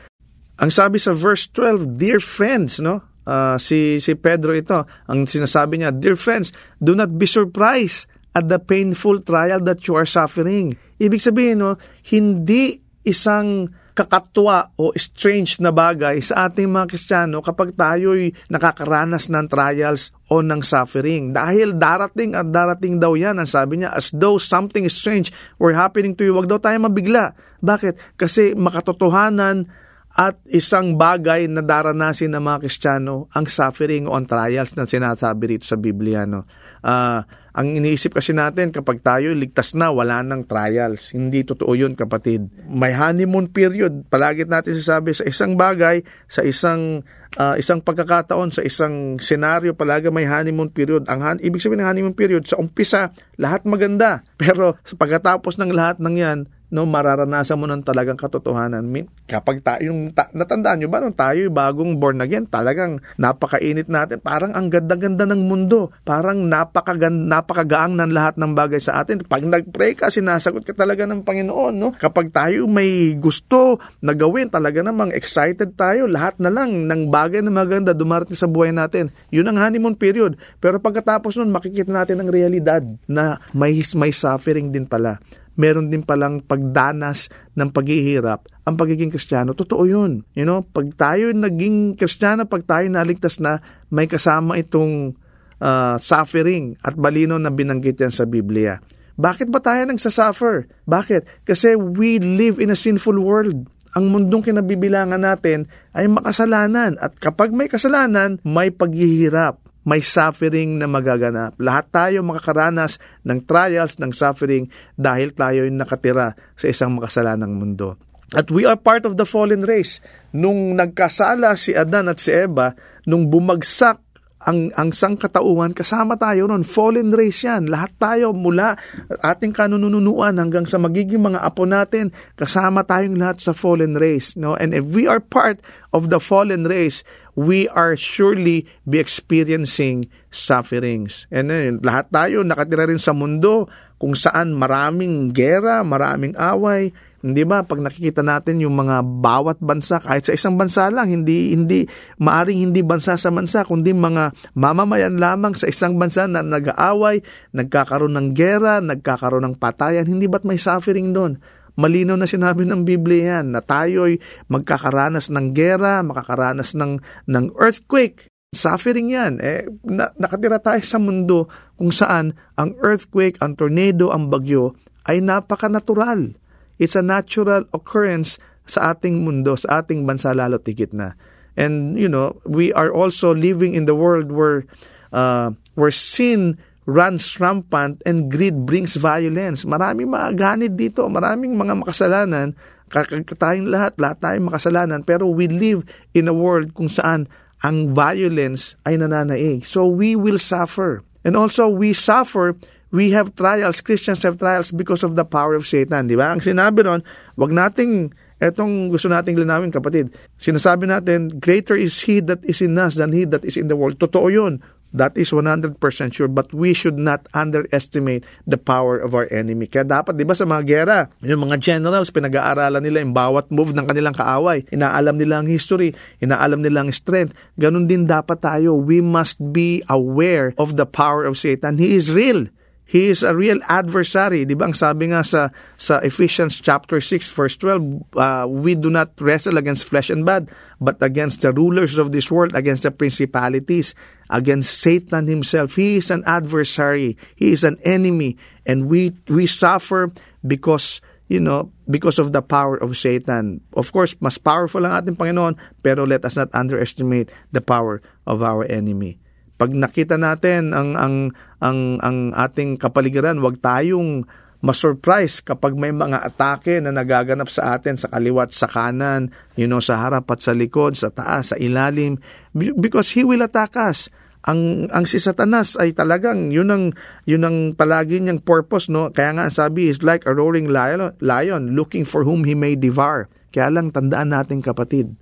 Ang 0.58 0.72
sabi 0.72 0.96
sa 0.96 1.12
verse 1.12 1.46
12, 1.52 2.00
Dear 2.00 2.18
friends, 2.18 2.80
no? 2.80 3.04
Uh, 3.28 3.60
si, 3.60 4.00
si 4.00 4.16
Pedro 4.16 4.56
ito, 4.56 4.88
ang 5.04 5.28
sinasabi 5.28 5.78
niya, 5.78 5.92
Dear 5.92 6.16
friends, 6.16 6.50
do 6.80 6.96
not 6.96 7.12
be 7.20 7.28
surprised 7.28 8.08
at 8.32 8.48
the 8.48 8.56
painful 8.56 9.20
trial 9.20 9.60
that 9.68 9.84
you 9.84 9.94
are 9.94 10.08
suffering. 10.08 10.74
Ibig 10.96 11.20
sabihin, 11.20 11.60
no, 11.60 11.76
hindi 12.08 12.80
isang 13.04 13.68
kakatwa 13.98 14.70
o 14.78 14.94
strange 14.94 15.58
na 15.58 15.74
bagay 15.74 16.22
sa 16.22 16.46
ating 16.46 16.70
mga 16.70 16.86
Kristiyano 16.94 17.42
kapag 17.42 17.74
tayo'y 17.74 18.30
nakakaranas 18.46 19.26
ng 19.26 19.50
trials 19.50 20.14
o 20.30 20.38
ng 20.38 20.62
suffering. 20.62 21.34
Dahil 21.34 21.74
darating 21.74 22.38
at 22.38 22.46
darating 22.54 23.02
daw 23.02 23.18
yan, 23.18 23.42
ang 23.42 23.50
sabi 23.50 23.82
niya, 23.82 23.90
as 23.90 24.14
though 24.14 24.38
something 24.38 24.86
strange 24.86 25.34
were 25.58 25.74
happening 25.74 26.14
to 26.14 26.22
you, 26.22 26.30
wag 26.30 26.46
daw 26.46 26.62
tayo 26.62 26.78
mabigla. 26.78 27.34
Bakit? 27.58 28.14
Kasi 28.14 28.54
makatotohanan 28.54 29.66
at 30.14 30.38
isang 30.46 30.94
bagay 30.94 31.50
na 31.50 31.60
daranasin 31.60 32.32
ng 32.32 32.42
mga 32.42 32.58
Kristiyano 32.64 33.26
ang 33.34 33.50
suffering 33.50 34.06
o 34.06 34.14
ang 34.14 34.30
trials 34.30 34.78
na 34.78 34.86
sinasabi 34.86 35.58
rito 35.58 35.66
sa 35.66 35.74
Biblia. 35.74 36.22
No? 36.22 36.46
Uh, 36.86 37.26
ang 37.58 37.74
iniisip 37.74 38.14
kasi 38.14 38.30
natin 38.30 38.70
kapag 38.70 39.02
tayo 39.02 39.34
ligtas 39.34 39.74
na, 39.74 39.90
wala 39.90 40.22
nang 40.22 40.46
trials. 40.46 41.10
Hindi 41.10 41.42
totoo 41.42 41.74
yun 41.74 41.98
kapatid. 41.98 42.46
May 42.70 42.94
honeymoon 42.94 43.50
period. 43.50 44.06
Palagi 44.06 44.46
natin 44.46 44.78
sasabi 44.78 45.10
sa 45.10 45.26
isang 45.26 45.58
bagay, 45.58 46.06
sa 46.30 46.46
isang 46.46 47.02
uh, 47.34 47.58
isang 47.58 47.82
pagkakataon, 47.82 48.54
sa 48.54 48.62
isang 48.62 49.18
senaryo, 49.18 49.74
palagi 49.74 50.06
may 50.06 50.22
honeymoon 50.22 50.70
period. 50.70 51.10
Ang 51.10 51.20
han- 51.20 51.42
ibig 51.42 51.58
sabihin 51.58 51.82
ng 51.82 51.90
honeymoon 51.90 52.14
period, 52.14 52.46
sa 52.46 52.62
umpisa, 52.62 53.10
lahat 53.34 53.66
maganda. 53.66 54.22
Pero 54.40 54.78
sa 54.86 54.94
pagkatapos 54.94 55.58
ng 55.58 55.74
lahat 55.74 55.98
ng 55.98 56.14
yan, 56.14 56.38
no, 56.68 56.84
mararanasan 56.84 57.56
mo 57.56 57.64
ng 57.64 57.84
talagang 57.84 58.20
katotohanan. 58.20 58.84
Kapag 59.28 59.64
tayo, 59.64 59.92
yung, 59.92 60.12
ta, 60.12 60.28
natandaan 60.32 60.84
nyo 60.84 60.88
ba, 60.88 61.00
nung 61.00 61.16
tayo 61.16 61.48
bagong 61.48 61.96
born 61.96 62.20
again, 62.20 62.44
talagang 62.48 63.00
napakainit 63.16 63.88
natin. 63.88 64.20
Parang 64.20 64.52
ang 64.52 64.68
ganda-ganda 64.68 65.24
ng 65.28 65.48
mundo. 65.48 65.92
Parang 66.04 66.44
napakagan, 66.48 67.28
napakagaang 67.28 67.96
ng 67.96 68.10
lahat 68.12 68.36
ng 68.36 68.52
bagay 68.52 68.80
sa 68.80 69.00
atin. 69.00 69.24
Pag 69.24 69.48
nag-pray 69.48 69.96
ka, 69.96 70.12
sinasagot 70.12 70.64
ka 70.64 70.76
talaga 70.76 71.08
ng 71.08 71.24
Panginoon. 71.24 71.74
No? 71.76 71.92
Kapag 71.96 72.32
tayo 72.32 72.68
may 72.68 73.16
gusto 73.16 73.80
na 74.04 74.12
gawin, 74.12 74.52
talaga 74.52 74.84
namang 74.84 75.12
excited 75.12 75.76
tayo. 75.76 76.04
Lahat 76.04 76.36
na 76.40 76.52
lang 76.52 76.88
ng 76.88 77.08
bagay 77.08 77.40
na 77.40 77.52
maganda 77.52 77.96
dumarating 77.96 78.36
sa 78.36 78.48
buhay 78.48 78.72
natin. 78.72 79.08
Yun 79.32 79.48
ang 79.48 79.58
honeymoon 79.60 79.96
period. 79.96 80.36
Pero 80.60 80.80
pagkatapos 80.80 81.40
nun, 81.40 81.52
makikita 81.52 81.92
natin 81.92 82.20
ang 82.20 82.28
realidad 82.28 82.84
na 83.08 83.40
may, 83.56 83.80
may 83.96 84.12
suffering 84.12 84.68
din 84.68 84.84
pala 84.84 85.20
meron 85.58 85.90
din 85.90 86.06
palang 86.06 86.38
pagdanas 86.38 87.26
ng 87.58 87.68
paghihirap 87.74 88.46
ang 88.62 88.78
pagiging 88.78 89.10
kristyano. 89.10 89.58
Totoo 89.58 89.84
yun. 89.88 90.22
You 90.38 90.46
know, 90.46 90.62
pag 90.62 90.92
tayo 90.94 91.34
naging 91.34 91.98
kristyano, 91.98 92.46
pag 92.46 92.62
tayo 92.68 92.86
naligtas 92.86 93.42
na, 93.42 93.64
may 93.90 94.06
kasama 94.06 94.54
itong 94.60 95.18
uh, 95.58 95.96
suffering 95.98 96.78
at 96.84 96.94
balino 96.94 97.40
na 97.40 97.50
binanggit 97.50 97.98
yan 97.98 98.14
sa 98.14 98.28
Biblia. 98.28 98.78
Bakit 99.18 99.50
ba 99.50 99.58
tayo 99.58 99.82
nagsasuffer? 99.82 100.70
Bakit? 100.86 101.42
Kasi 101.42 101.74
we 101.74 102.22
live 102.22 102.62
in 102.62 102.70
a 102.70 102.78
sinful 102.78 103.18
world. 103.18 103.66
Ang 103.98 104.14
mundong 104.14 104.46
kinabibilangan 104.46 105.18
natin 105.18 105.66
ay 105.90 106.06
makasalanan. 106.06 106.94
At 107.02 107.18
kapag 107.18 107.50
may 107.50 107.66
kasalanan, 107.66 108.38
may 108.46 108.70
paghihirap 108.70 109.58
may 109.88 110.04
suffering 110.04 110.76
na 110.76 110.84
magaganap. 110.84 111.56
Lahat 111.56 111.88
tayo 111.88 112.20
makakaranas 112.20 113.00
ng 113.24 113.40
trials, 113.48 113.96
ng 113.96 114.12
suffering 114.12 114.68
dahil 115.00 115.32
tayo 115.32 115.64
ay 115.64 115.72
nakatira 115.72 116.36
sa 116.60 116.68
isang 116.68 117.00
makasalanang 117.00 117.56
mundo. 117.56 117.96
At 118.36 118.52
we 118.52 118.68
are 118.68 118.76
part 118.76 119.08
of 119.08 119.16
the 119.16 119.24
fallen 119.24 119.64
race. 119.64 120.04
Nung 120.36 120.76
nagkasala 120.76 121.56
si 121.56 121.72
Adan 121.72 122.12
at 122.12 122.20
si 122.20 122.36
Eva, 122.36 122.76
nung 123.08 123.32
bumagsak 123.32 124.04
ang 124.38 124.70
ang 124.78 124.94
sangkatauhan 124.94 125.74
kasama 125.74 126.14
tayo 126.14 126.46
ron 126.46 126.62
fallen 126.62 127.10
race 127.10 127.42
yan 127.42 127.66
lahat 127.66 127.90
tayo 127.98 128.30
mula 128.30 128.78
ating 129.18 129.50
kanununuan 129.50 130.38
hanggang 130.38 130.62
sa 130.62 130.78
magiging 130.78 131.18
mga 131.18 131.42
apo 131.42 131.66
natin 131.66 132.14
kasama 132.38 132.86
tayong 132.86 133.18
lahat 133.18 133.42
sa 133.42 133.50
fallen 133.50 133.98
race 133.98 134.38
no 134.38 134.54
and 134.54 134.78
if 134.78 134.86
we 134.94 135.10
are 135.10 135.18
part 135.18 135.58
of 135.90 136.06
the 136.06 136.22
fallen 136.22 136.62
race 136.70 137.02
we 137.38 137.70
are 137.70 137.94
surely 137.94 138.66
be 138.82 138.98
experiencing 138.98 140.10
sufferings. 140.34 141.30
And 141.30 141.46
then, 141.46 141.78
lahat 141.86 142.10
tayo 142.10 142.42
nakatira 142.42 142.90
rin 142.90 142.98
sa 142.98 143.14
mundo 143.14 143.70
kung 144.02 144.18
saan 144.18 144.58
maraming 144.58 145.30
gera, 145.30 145.86
maraming 145.86 146.34
away, 146.34 146.90
hindi 147.18 147.42
ba? 147.42 147.66
Pag 147.66 147.82
nakikita 147.82 148.22
natin 148.22 148.62
yung 148.62 148.78
mga 148.78 149.02
bawat 149.02 149.58
bansa, 149.58 149.98
kahit 149.98 150.26
sa 150.26 150.34
isang 150.34 150.54
bansa 150.54 150.86
lang, 150.86 151.10
hindi, 151.10 151.50
hindi, 151.50 151.82
maaring 152.18 152.70
hindi 152.70 152.82
bansa 152.82 153.18
sa 153.18 153.30
bansa, 153.34 153.66
kundi 153.66 153.90
mga 153.90 154.54
mamamayan 154.54 155.18
lamang 155.18 155.58
sa 155.58 155.66
isang 155.66 155.98
bansa 155.98 156.30
na 156.30 156.46
nag-aaway, 156.46 157.22
nagkakaroon 157.54 158.14
ng 158.14 158.28
gera, 158.38 158.78
nagkakaroon 158.78 159.50
ng 159.50 159.56
patayan, 159.58 160.06
hindi 160.06 160.30
ba't 160.30 160.46
may 160.46 160.62
suffering 160.62 161.10
doon? 161.10 161.42
Malinaw 161.78 162.18
na 162.18 162.26
sinabi 162.26 162.66
ng 162.66 162.82
Biblia 162.82 163.38
yan 163.38 163.54
na 163.54 163.62
tayo'y 163.62 164.18
magkakaranas 164.50 165.30
ng 165.30 165.54
gera, 165.54 166.02
makakaranas 166.02 166.74
ng, 166.74 166.98
ng 167.30 167.44
earthquake. 167.54 168.26
Suffering 168.50 169.14
yan. 169.14 169.38
Eh, 169.38 169.70
na, 169.86 170.10
nakatira 170.18 170.58
tayo 170.58 170.82
sa 170.82 170.98
mundo 170.98 171.46
kung 171.78 171.94
saan 171.94 172.34
ang 172.58 172.74
earthquake, 172.82 173.38
ang 173.38 173.54
tornado, 173.54 174.10
ang 174.10 174.26
bagyo 174.26 174.74
ay 175.06 175.22
napaka-natural 175.22 176.34
It's 176.78 176.94
a 176.94 177.02
natural 177.02 177.66
occurrence 177.74 178.38
sa 178.64 178.94
ating 178.94 179.26
mundo, 179.26 179.58
sa 179.58 179.82
ating 179.82 180.06
bansa 180.06 180.30
lalo 180.30 180.62
tigit 180.62 180.94
na. 180.94 181.18
And, 181.58 181.98
you 181.98 182.06
know, 182.06 182.38
we 182.46 182.70
are 182.72 182.94
also 182.94 183.34
living 183.34 183.74
in 183.74 183.90
the 183.90 183.98
world 183.98 184.30
where, 184.30 184.62
uh, 185.10 185.50
where 185.74 185.90
sin 185.90 186.54
runs 186.88 187.36
rampant 187.36 188.00
and 188.08 188.32
greed 188.32 188.64
brings 188.64 188.96
violence. 188.96 189.68
Maraming 189.68 190.08
mga 190.08 190.28
ganit 190.40 190.72
dito, 190.72 191.04
maraming 191.04 191.52
mga 191.52 191.84
makasalanan, 191.84 192.56
tayong 192.88 193.68
lahat, 193.68 193.92
lahat 194.00 194.16
tayong 194.24 194.48
makasalanan, 194.48 195.04
pero 195.04 195.28
we 195.28 195.52
live 195.52 195.84
in 196.16 196.32
a 196.32 196.34
world 196.34 196.72
kung 196.72 196.88
saan 196.88 197.28
ang 197.60 197.92
violence 197.92 198.72
ay 198.88 198.96
nananaig. 198.96 199.68
So 199.68 199.84
we 199.84 200.16
will 200.16 200.40
suffer. 200.40 201.04
And 201.28 201.36
also, 201.36 201.68
we 201.68 201.92
suffer 201.92 202.56
we 202.90 203.12
have 203.12 203.36
trials, 203.36 203.80
Christians 203.80 204.22
have 204.24 204.38
trials 204.38 204.72
because 204.72 205.04
of 205.04 205.16
the 205.16 205.24
power 205.24 205.54
of 205.54 205.68
Satan, 205.68 206.08
di 206.08 206.16
ba? 206.16 206.32
Ang 206.32 206.40
sinabi 206.40 206.88
ron, 206.88 207.04
wag 207.36 207.52
nating, 207.52 208.12
etong 208.40 208.88
gusto 208.88 209.12
nating 209.12 209.36
linawin 209.36 209.68
kapatid, 209.68 210.08
sinasabi 210.40 210.88
natin, 210.88 211.28
greater 211.36 211.76
is 211.76 212.00
He 212.00 212.24
that 212.24 212.40
is 212.48 212.64
in 212.64 212.78
us 212.80 212.96
than 212.96 213.12
He 213.12 213.28
that 213.28 213.44
is 213.44 213.60
in 213.60 213.68
the 213.68 213.76
world. 213.76 214.00
Totoo 214.00 214.32
yun. 214.32 214.64
That 214.96 215.20
is 215.20 215.28
100% 215.36 215.76
sure, 216.16 216.32
but 216.32 216.48
we 216.56 216.72
should 216.72 216.96
not 216.96 217.28
underestimate 217.36 218.24
the 218.48 218.56
power 218.56 218.96
of 218.96 219.12
our 219.12 219.28
enemy. 219.28 219.68
Kaya 219.68 219.84
dapat, 219.84 220.16
di 220.16 220.24
ba 220.24 220.32
sa 220.32 220.48
mga 220.48 220.62
gera, 220.64 220.98
yung 221.20 221.44
mga 221.44 221.60
generals, 221.60 222.08
pinag-aaralan 222.08 222.80
nila 222.80 223.04
yung 223.04 223.12
bawat 223.12 223.52
move 223.52 223.76
ng 223.76 223.84
kanilang 223.84 224.16
kaaway. 224.16 224.64
Inaalam 224.72 225.20
nila 225.20 225.44
ang 225.44 225.48
history, 225.48 225.92
inaalam 226.24 226.64
nila 226.64 226.88
ang 226.88 226.90
strength. 226.92 227.36
Ganon 227.60 227.84
din 227.84 228.08
dapat 228.08 228.40
tayo. 228.40 228.80
We 228.80 229.04
must 229.04 229.36
be 229.52 229.84
aware 229.92 230.56
of 230.56 230.80
the 230.80 230.88
power 230.88 231.28
of 231.28 231.36
Satan. 231.36 231.76
He 231.76 231.92
is 231.92 232.08
real. 232.08 232.48
He 232.88 233.12
is 233.12 233.20
a 233.20 233.36
real 233.36 233.60
adversary. 233.68 234.48
Di 234.48 234.56
ba 234.56 234.72
ang 234.72 234.72
sabi 234.72 235.12
nga 235.12 235.20
sa, 235.20 235.52
sa 235.76 236.00
Ephesians 236.00 236.56
chapter 236.56 237.04
6 237.04 237.28
verse 237.36 237.52
12, 237.60 238.16
uh, 238.16 238.48
we 238.48 238.72
do 238.72 238.88
not 238.88 239.12
wrestle 239.20 239.60
against 239.60 239.84
flesh 239.84 240.08
and 240.08 240.24
blood, 240.24 240.48
but 240.80 240.96
against 241.04 241.44
the 241.44 241.52
rulers 241.52 242.00
of 242.00 242.16
this 242.16 242.32
world, 242.32 242.56
against 242.56 242.88
the 242.88 242.90
principalities, 242.90 243.92
against 244.32 244.80
Satan 244.80 245.28
himself. 245.28 245.76
He 245.76 246.00
is 246.00 246.08
an 246.08 246.24
adversary. 246.24 247.20
He 247.36 247.52
is 247.52 247.60
an 247.60 247.76
enemy. 247.84 248.40
And 248.64 248.88
we, 248.88 249.12
we 249.28 249.44
suffer 249.44 250.08
because 250.40 251.04
you 251.28 251.44
know, 251.44 251.68
because 251.84 252.18
of 252.18 252.32
the 252.32 252.40
power 252.40 252.80
of 252.80 252.96
Satan. 252.96 253.60
Of 253.76 253.92
course, 253.92 254.16
mas 254.16 254.40
powerful 254.40 254.88
ang 254.88 254.96
ating 255.04 255.20
Panginoon, 255.20 255.60
pero 255.84 256.08
let 256.08 256.24
us 256.24 256.40
not 256.40 256.48
underestimate 256.56 257.28
the 257.52 257.60
power 257.60 258.00
of 258.24 258.40
our 258.40 258.64
enemy. 258.64 259.20
Pag 259.58 259.74
nakita 259.74 260.14
natin 260.14 260.70
ang 260.70 260.94
ang 260.94 261.34
ang 261.58 261.98
ang 261.98 262.30
ating 262.30 262.78
kapaligiran, 262.78 263.42
wag 263.42 263.58
tayong 263.58 264.22
ma-surprise 264.58 265.38
kapag 265.38 265.78
may 265.78 265.94
mga 265.94 266.18
atake 266.18 266.82
na 266.82 266.90
nagaganap 266.90 267.46
sa 267.46 267.78
atin 267.78 267.94
sa 267.94 268.10
kaliwat, 268.10 268.50
sa 268.50 268.66
kanan, 268.66 269.30
you 269.54 269.70
know, 269.70 269.78
sa 269.78 270.02
harap 270.02 270.26
at 270.34 270.42
sa 270.42 270.50
likod, 270.50 270.98
sa 270.98 271.14
taas, 271.14 271.54
sa 271.54 271.56
ilalim 271.58 272.18
because 272.54 273.14
he 273.14 273.22
will 273.22 273.42
attack 273.42 273.78
us. 273.78 274.10
Ang 274.46 274.86
ang 274.94 275.04
si 275.06 275.18
Satanas 275.18 275.74
ay 275.74 275.90
talagang 275.94 276.54
yun 276.54 276.70
ang 276.70 276.84
yun 277.26 277.42
ang 277.42 277.74
palagi 277.74 278.22
niyang 278.22 278.38
purpose 278.38 278.86
no. 278.86 279.10
Kaya 279.10 279.34
nga 279.34 279.50
sabi 279.50 279.90
is 279.90 280.06
like 280.06 280.22
a 280.26 280.34
roaring 280.34 280.70
lion, 280.70 281.62
looking 281.74 282.06
for 282.06 282.22
whom 282.22 282.46
he 282.46 282.54
may 282.54 282.78
devour. 282.78 283.26
Kaya 283.50 283.74
lang 283.74 283.90
tandaan 283.90 284.30
natin 284.30 284.62
kapatid, 284.62 285.18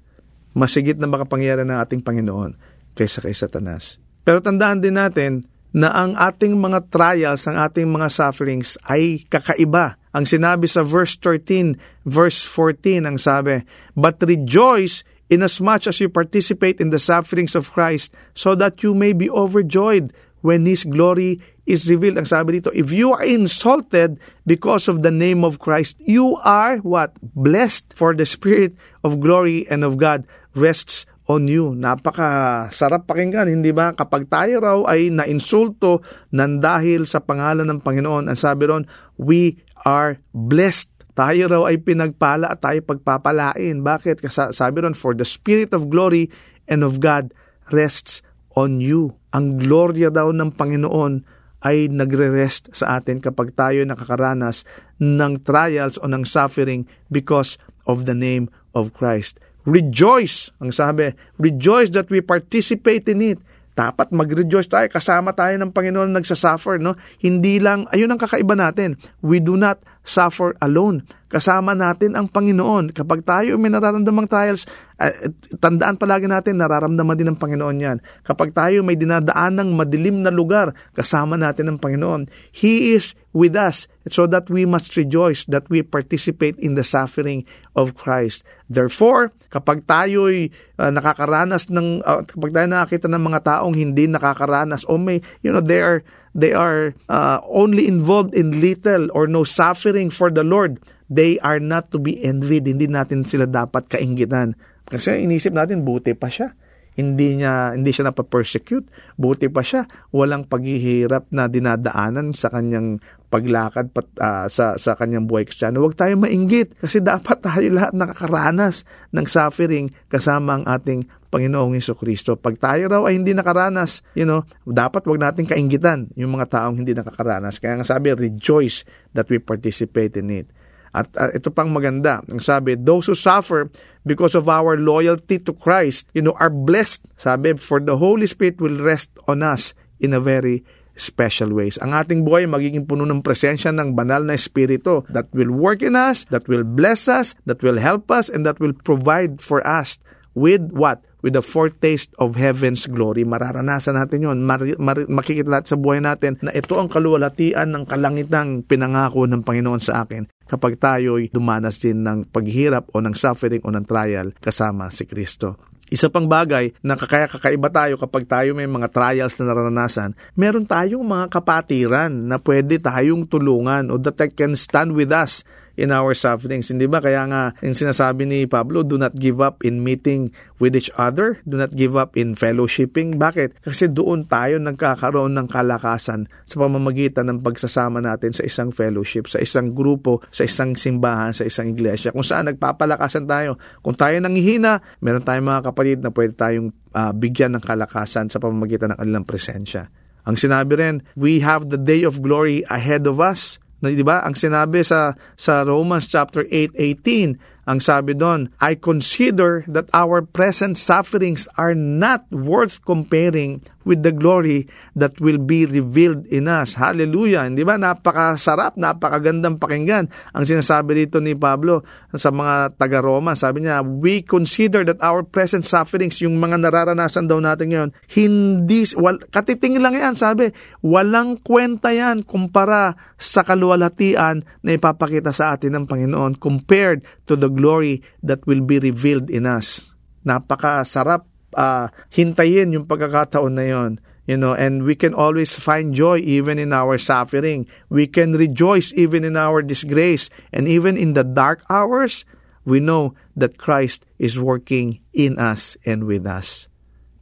masigit 0.52 1.00
na 1.00 1.08
makapangyarihan 1.08 1.72
ng 1.72 1.80
ating 1.80 2.04
Panginoon 2.04 2.60
kaysa 2.92 3.24
kay 3.24 3.32
Satanas. 3.32 4.05
Pero 4.26 4.42
tandaan 4.42 4.82
din 4.82 4.98
natin 4.98 5.46
na 5.70 5.94
ang 5.94 6.18
ating 6.18 6.58
mga 6.58 6.90
trials, 6.90 7.46
ang 7.46 7.62
ating 7.62 7.86
mga 7.86 8.10
sufferings 8.10 8.74
ay 8.90 9.22
kakaiba. 9.30 9.94
Ang 10.10 10.26
sinabi 10.26 10.66
sa 10.66 10.82
verse 10.82 11.14
13, 11.22 11.78
verse 12.02 12.42
14, 12.42 13.06
ang 13.06 13.22
sabi, 13.22 13.62
But 13.94 14.18
rejoice 14.26 15.06
inasmuch 15.30 15.86
as 15.86 16.02
you 16.02 16.10
participate 16.10 16.82
in 16.82 16.90
the 16.90 16.98
sufferings 16.98 17.54
of 17.54 17.70
Christ, 17.70 18.14
so 18.34 18.58
that 18.58 18.82
you 18.82 18.98
may 18.98 19.14
be 19.14 19.30
overjoyed 19.30 20.10
when 20.42 20.66
His 20.66 20.82
glory 20.82 21.38
is 21.66 21.90
revealed. 21.90 22.18
Ang 22.18 22.30
sabi 22.30 22.58
dito, 22.62 22.70
if 22.72 22.94
you 22.94 23.10
are 23.12 23.26
insulted 23.26 24.18
because 24.46 24.86
of 24.86 25.02
the 25.02 25.10
name 25.10 25.42
of 25.42 25.58
Christ, 25.58 25.98
you 26.02 26.38
are 26.46 26.78
what? 26.86 27.14
Blessed 27.34 27.94
for 27.94 28.14
the 28.14 28.26
Spirit 28.26 28.74
of 29.02 29.18
glory 29.18 29.66
and 29.66 29.82
of 29.82 29.98
God 29.98 30.26
rests 30.54 31.04
on 31.26 31.50
you. 31.50 31.74
Napaka 31.74 32.66
sarap 32.70 33.10
pakinggan, 33.10 33.50
hindi 33.50 33.74
ba? 33.74 33.92
Kapag 33.92 34.30
tayo 34.30 34.62
raw 34.62 34.78
ay 34.86 35.10
nainsulto 35.10 36.02
nang 36.30 36.62
dahil 36.62 37.04
sa 37.04 37.18
pangalan 37.22 37.66
ng 37.66 37.80
Panginoon, 37.82 38.30
ang 38.30 38.38
sabi 38.38 38.70
ron, 38.70 38.86
we 39.18 39.58
are 39.82 40.22
blessed. 40.30 40.90
Tayo 41.16 41.50
raw 41.50 41.62
ay 41.66 41.82
pinagpala 41.82 42.54
at 42.54 42.62
tayo 42.62 42.78
pagpapalain. 42.86 43.82
Bakit? 43.82 44.22
Kasi 44.22 44.54
sabi 44.54 44.86
ron, 44.86 44.94
for 44.94 45.16
the 45.16 45.26
Spirit 45.26 45.74
of 45.74 45.90
glory 45.90 46.30
and 46.70 46.86
of 46.86 47.02
God 47.02 47.34
rests 47.74 48.22
on 48.54 48.78
you. 48.78 49.18
Ang 49.34 49.58
gloria 49.58 50.08
daw 50.08 50.30
ng 50.30 50.54
Panginoon 50.54 51.26
ay 51.66 51.90
nagre-rest 51.90 52.70
sa 52.76 53.00
atin 53.00 53.18
kapag 53.18 53.56
tayo 53.58 53.82
nakakaranas 53.82 54.62
ng 55.02 55.42
trials 55.42 55.98
o 55.98 56.06
ng 56.06 56.22
suffering 56.22 56.86
because 57.10 57.58
of 57.88 58.06
the 58.06 58.14
name 58.14 58.46
of 58.76 58.94
Christ. 58.94 59.42
Rejoice, 59.66 60.54
ang 60.62 60.70
sabi, 60.70 61.10
rejoice 61.42 61.90
that 61.90 62.06
we 62.06 62.22
participate 62.22 63.10
in 63.10 63.34
it. 63.34 63.38
Dapat 63.76 64.08
mag-rejoice 64.08 64.72
tayo, 64.72 64.88
kasama 64.88 65.36
tayo 65.36 65.52
ng 65.60 65.74
Panginoon 65.74 66.14
nagsasuffer, 66.14 66.80
no? 66.80 66.96
Hindi 67.20 67.60
lang, 67.60 67.84
ayun 67.92 68.08
ang 68.08 68.20
kakaiba 68.22 68.56
natin. 68.56 68.96
We 69.20 69.42
do 69.42 69.58
not 69.58 69.82
suffer 70.06 70.54
alone. 70.62 71.02
Kasama 71.26 71.74
natin 71.74 72.14
ang 72.14 72.30
Panginoon. 72.30 72.94
Kapag 72.94 73.26
tayo 73.26 73.58
may 73.58 73.66
nararamdamang 73.66 74.30
trials, 74.30 74.62
uh, 75.02 75.10
tandaan 75.58 75.98
palagi 75.98 76.30
natin, 76.30 76.62
nararamdaman 76.62 77.18
din 77.18 77.26
ng 77.34 77.40
Panginoon 77.42 77.76
yan. 77.82 77.98
Kapag 78.22 78.54
tayo 78.54 78.86
may 78.86 78.94
dinadaan 78.94 79.58
ng 79.58 79.74
madilim 79.74 80.22
na 80.22 80.30
lugar, 80.30 80.70
kasama 80.94 81.34
natin 81.34 81.74
ang 81.74 81.82
Panginoon. 81.82 82.30
He 82.54 82.94
is 82.94 83.18
with 83.34 83.58
us 83.58 83.90
so 84.06 84.30
that 84.30 84.46
we 84.46 84.62
must 84.62 84.94
rejoice 84.94 85.42
that 85.50 85.66
we 85.66 85.82
participate 85.82 86.54
in 86.62 86.78
the 86.78 86.86
suffering 86.86 87.42
of 87.74 87.98
Christ. 87.98 88.46
Therefore, 88.70 89.34
kapag 89.50 89.82
tayo'y 89.90 90.54
uh, 90.78 90.94
nakakaranas 90.94 91.74
ng, 91.74 92.06
uh, 92.06 92.22
kapag 92.22 92.54
tayo 92.54 92.66
nakakita 92.70 93.10
ng 93.10 93.22
mga 93.26 93.40
taong 93.42 93.74
hindi 93.74 94.06
nakakaranas 94.06 94.86
o 94.86 94.94
may, 94.94 95.18
you 95.42 95.50
know, 95.50 95.60
they 95.60 95.82
are 95.82 96.06
they 96.36 96.52
are 96.52 96.92
uh, 97.08 97.40
only 97.48 97.88
involved 97.88 98.36
in 98.36 98.60
little 98.60 99.08
or 99.16 99.24
no 99.24 99.48
suffering 99.48 100.12
for 100.12 100.28
the 100.28 100.44
Lord, 100.44 100.76
they 101.08 101.40
are 101.40 101.56
not 101.56 101.88
to 101.96 101.98
be 101.98 102.20
envied. 102.20 102.68
Hindi 102.68 102.92
natin 102.92 103.24
sila 103.24 103.48
dapat 103.48 103.88
kaingitan. 103.88 104.52
Kasi 104.86 105.24
inisip 105.24 105.56
natin, 105.56 105.82
buti 105.82 106.12
pa 106.12 106.28
siya. 106.28 106.52
Hindi 106.96 107.40
niya 107.40 107.76
hindi 107.76 107.92
siya 107.92 108.12
napapersecute. 108.12 108.88
Buti 109.20 109.52
pa 109.52 109.60
siya, 109.60 109.84
walang 110.12 110.48
paghihirap 110.48 111.28
na 111.32 111.44
dinadaanan 111.48 112.32
sa 112.32 112.48
kanyang 112.48 113.00
paglakad 113.28 113.92
pat, 113.92 114.08
uh, 114.16 114.46
sa 114.48 114.80
sa 114.80 114.96
kanyang 114.96 115.28
buhay 115.28 115.44
kristyano. 115.44 115.84
Huwag 115.84 115.98
tayo 115.98 116.16
mainggit 116.16 116.72
kasi 116.80 117.04
dapat 117.04 117.42
tayo 117.44 117.68
lahat 117.68 117.92
nakakaranas 117.92 118.88
ng 119.12 119.26
suffering 119.28 119.92
kasama 120.08 120.62
ang 120.62 120.64
ating 120.64 121.04
Panginoong 121.36 121.76
Heso 121.76 121.92
Kristo. 121.92 122.40
Pag 122.40 122.56
tayo 122.56 122.88
raw 122.88 123.04
ay 123.04 123.20
hindi 123.20 123.36
nakaranas, 123.36 124.00
you 124.16 124.24
know, 124.24 124.48
dapat 124.64 125.04
wag 125.04 125.20
natin 125.20 125.44
kaingitan 125.44 126.08
yung 126.16 126.32
mga 126.32 126.48
taong 126.56 126.80
hindi 126.80 126.96
nakakaranas. 126.96 127.60
Kaya 127.60 127.76
nga 127.76 127.84
sabi, 127.84 128.16
rejoice 128.16 128.88
that 129.12 129.28
we 129.28 129.36
participate 129.36 130.16
in 130.16 130.32
it. 130.32 130.48
At 130.96 131.12
uh, 131.20 131.28
ito 131.36 131.52
pang 131.52 131.68
maganda, 131.68 132.24
ang 132.24 132.40
sabi, 132.40 132.72
those 132.72 133.04
who 133.04 133.12
suffer 133.12 133.68
because 134.08 134.32
of 134.32 134.48
our 134.48 134.80
loyalty 134.80 135.36
to 135.44 135.52
Christ, 135.52 136.08
you 136.16 136.24
know, 136.24 136.32
are 136.40 136.48
blessed. 136.48 137.04
Sabi, 137.20 137.52
for 137.60 137.84
the 137.84 138.00
Holy 138.00 138.24
Spirit 138.24 138.56
will 138.64 138.80
rest 138.80 139.12
on 139.28 139.44
us 139.44 139.76
in 140.00 140.16
a 140.16 140.20
very 140.24 140.64
special 140.96 141.52
ways. 141.52 141.76
Ang 141.84 141.92
ating 141.92 142.24
buhay 142.24 142.48
magiging 142.48 142.88
puno 142.88 143.04
ng 143.04 143.20
presensya 143.20 143.68
ng 143.76 143.92
banal 143.92 144.24
na 144.24 144.32
espiritu 144.32 145.04
that 145.12 145.28
will 145.36 145.52
work 145.52 145.84
in 145.84 145.92
us, 145.92 146.24
that 146.32 146.48
will 146.48 146.64
bless 146.64 147.04
us, 147.12 147.36
that 147.44 147.60
will 147.60 147.76
help 147.76 148.08
us, 148.08 148.32
and 148.32 148.48
that 148.48 148.56
will 148.56 148.72
provide 148.72 149.44
for 149.44 149.60
us 149.68 150.00
with 150.36 150.68
what? 150.76 151.00
With 151.24 151.34
the 151.34 151.42
foretaste 151.42 152.12
of 152.20 152.38
heaven's 152.38 152.86
glory. 152.86 153.26
Mararanasan 153.26 153.98
natin 153.98 154.22
yon. 154.22 154.44
Mar- 154.44 154.78
mar- 154.78 155.10
makikita 155.10 155.48
natin 155.48 155.74
sa 155.74 155.80
buhay 155.80 155.98
natin 155.98 156.38
na 156.44 156.54
ito 156.54 156.76
ang 156.76 156.86
kaluwalhatian 156.86 157.72
ng 157.72 157.84
kalangitang 157.88 158.62
pinangako 158.62 159.26
ng 159.26 159.42
Panginoon 159.42 159.82
sa 159.82 160.06
akin 160.06 160.28
kapag 160.46 160.78
tayo'y 160.78 161.34
dumanas 161.34 161.82
din 161.82 162.06
ng 162.06 162.30
paghihirap 162.30 162.94
o 162.94 163.02
ng 163.02 163.16
suffering 163.18 163.64
o 163.66 163.74
ng 163.74 163.88
trial 163.88 164.30
kasama 164.38 164.92
si 164.94 165.02
Kristo. 165.08 165.58
Isa 165.86 166.10
pang 166.10 166.26
bagay 166.26 166.74
na 166.82 166.98
kaya 166.98 167.30
kakaiba 167.30 167.70
tayo 167.70 167.94
kapag 167.94 168.26
tayo 168.26 168.58
may 168.58 168.66
mga 168.66 168.90
trials 168.90 169.38
na 169.38 169.54
naranasan, 169.54 170.18
meron 170.34 170.66
tayong 170.66 171.06
mga 171.06 171.30
kapatiran 171.30 172.10
na 172.10 172.42
pwede 172.42 172.82
tayong 172.82 173.22
tulungan 173.30 173.94
o 173.94 173.98
that 173.98 174.18
can 174.34 174.58
stand 174.58 174.98
with 174.98 175.14
us 175.14 175.46
in 175.76 175.92
our 175.92 176.16
sufferings. 176.16 176.72
Hindi 176.72 176.88
ba? 176.88 176.98
Kaya 177.04 177.28
nga, 177.28 177.42
yung 177.60 177.76
sinasabi 177.76 178.24
ni 178.24 178.48
Pablo, 178.48 178.82
do 178.82 178.96
not 178.96 179.14
give 179.16 179.38
up 179.44 179.62
in 179.62 179.84
meeting 179.84 180.32
with 180.58 180.74
each 180.74 180.90
other. 180.96 181.38
Do 181.44 181.60
not 181.60 181.76
give 181.76 181.94
up 181.94 182.16
in 182.16 182.34
fellowshipping. 182.34 183.20
Bakit? 183.20 183.62
Kasi 183.62 183.92
doon 183.92 184.24
tayo 184.24 184.56
nagkakaroon 184.58 185.36
ng 185.36 185.46
kalakasan 185.52 186.26
sa 186.48 186.56
pamamagitan 186.56 187.28
ng 187.28 187.44
pagsasama 187.44 188.00
natin 188.00 188.32
sa 188.32 188.42
isang 188.42 188.72
fellowship, 188.72 189.28
sa 189.28 189.38
isang 189.38 189.76
grupo, 189.76 190.24
sa 190.32 190.48
isang 190.48 190.74
simbahan, 190.74 191.36
sa 191.36 191.44
isang 191.44 191.70
iglesia. 191.70 192.10
Kung 192.10 192.24
saan 192.24 192.48
nagpapalakasan 192.50 193.28
tayo. 193.28 193.60
Kung 193.84 193.94
tayo 193.94 194.16
nanghihina, 194.18 194.80
meron 195.04 195.22
tayong 195.22 195.46
mga 195.46 195.62
kapatid 195.70 195.98
na 196.00 196.10
pwede 196.10 196.32
tayong 196.34 196.72
uh, 196.96 197.12
bigyan 197.12 197.54
ng 197.56 197.62
kalakasan 197.62 198.32
sa 198.32 198.40
pamamagitan 198.40 198.96
ng 198.96 198.98
kanilang 198.98 199.28
presensya. 199.28 199.92
Ang 200.26 200.34
sinabi 200.34 200.74
rin, 200.74 200.96
we 201.14 201.38
have 201.38 201.70
the 201.70 201.78
day 201.78 202.02
of 202.02 202.18
glory 202.18 202.66
ahead 202.66 203.06
of 203.06 203.22
us 203.22 203.62
di 203.94 204.02
ba? 204.02 204.26
Ang 204.26 204.34
sinabi 204.34 204.82
sa 204.82 205.14
sa 205.38 205.62
Romans 205.62 206.08
chapter 206.10 206.42
8:18, 206.48 207.55
ang 207.66 207.82
sabi 207.82 208.14
doon, 208.14 208.46
I 208.62 208.78
consider 208.78 209.66
that 209.66 209.90
our 209.90 210.22
present 210.22 210.78
sufferings 210.78 211.50
are 211.58 211.74
not 211.74 212.22
worth 212.30 212.78
comparing 212.86 213.66
with 213.86 214.02
the 214.02 214.10
glory 214.10 214.66
that 214.98 215.14
will 215.22 215.38
be 215.38 215.62
revealed 215.62 216.26
in 216.26 216.50
us. 216.50 216.74
Hallelujah. 216.74 217.46
Hindi 217.46 217.62
ba? 217.62 217.78
Napakasarap, 217.78 218.74
napakagandang 218.74 219.62
pakinggan. 219.62 220.10
Ang 220.34 220.44
sinasabi 220.44 221.06
dito 221.06 221.22
ni 221.22 221.38
Pablo 221.38 221.86
sa 222.14 222.34
mga 222.34 222.74
taga-Roma, 222.74 223.38
sabi 223.38 223.62
niya, 223.62 223.86
we 223.86 224.26
consider 224.26 224.82
that 224.82 224.98
our 224.98 225.22
present 225.22 225.62
sufferings, 225.62 226.18
yung 226.18 226.42
mga 226.42 226.66
nararanasan 226.66 227.30
daw 227.30 227.38
natin 227.38 227.70
ngayon, 227.70 227.90
hindi, 228.10 228.82
wal, 228.98 229.22
katiting 229.30 229.78
lang 229.78 229.94
yan, 229.94 230.18
sabi, 230.18 230.50
walang 230.82 231.38
kwenta 231.38 231.94
yan 231.94 232.26
kumpara 232.26 232.98
sa 233.16 233.46
kaluwalhatian 233.46 234.42
na 234.66 234.70
ipapakita 234.74 235.30
sa 235.30 235.54
atin 235.54 235.78
ng 235.78 235.84
Panginoon 235.86 236.42
compared 236.42 237.06
to 237.30 237.38
the 237.38 237.46
glory 237.56 238.04
that 238.22 238.44
will 238.46 238.60
be 238.60 238.78
revealed 238.78 239.32
in 239.32 239.48
us. 239.48 239.90
Napakasarap 240.28 241.24
uh, 241.56 241.88
hintayin 242.12 242.76
yung 242.76 242.84
pagkakataon 242.84 243.56
na 243.56 243.66
yon. 243.66 243.98
You 244.26 244.34
know, 244.36 244.58
and 244.58 244.82
we 244.82 244.98
can 244.98 245.14
always 245.14 245.54
find 245.54 245.94
joy 245.94 246.18
even 246.18 246.58
in 246.58 246.74
our 246.74 246.98
suffering. 246.98 247.70
We 247.88 248.10
can 248.10 248.34
rejoice 248.34 248.90
even 248.98 249.22
in 249.22 249.38
our 249.38 249.62
disgrace. 249.62 250.30
And 250.50 250.66
even 250.66 250.98
in 250.98 251.14
the 251.14 251.22
dark 251.22 251.62
hours, 251.70 252.26
we 252.66 252.82
know 252.82 253.14
that 253.38 253.56
Christ 253.56 254.02
is 254.18 254.34
working 254.34 254.98
in 255.14 255.38
us 255.38 255.78
and 255.86 256.10
with 256.10 256.26
us. 256.26 256.66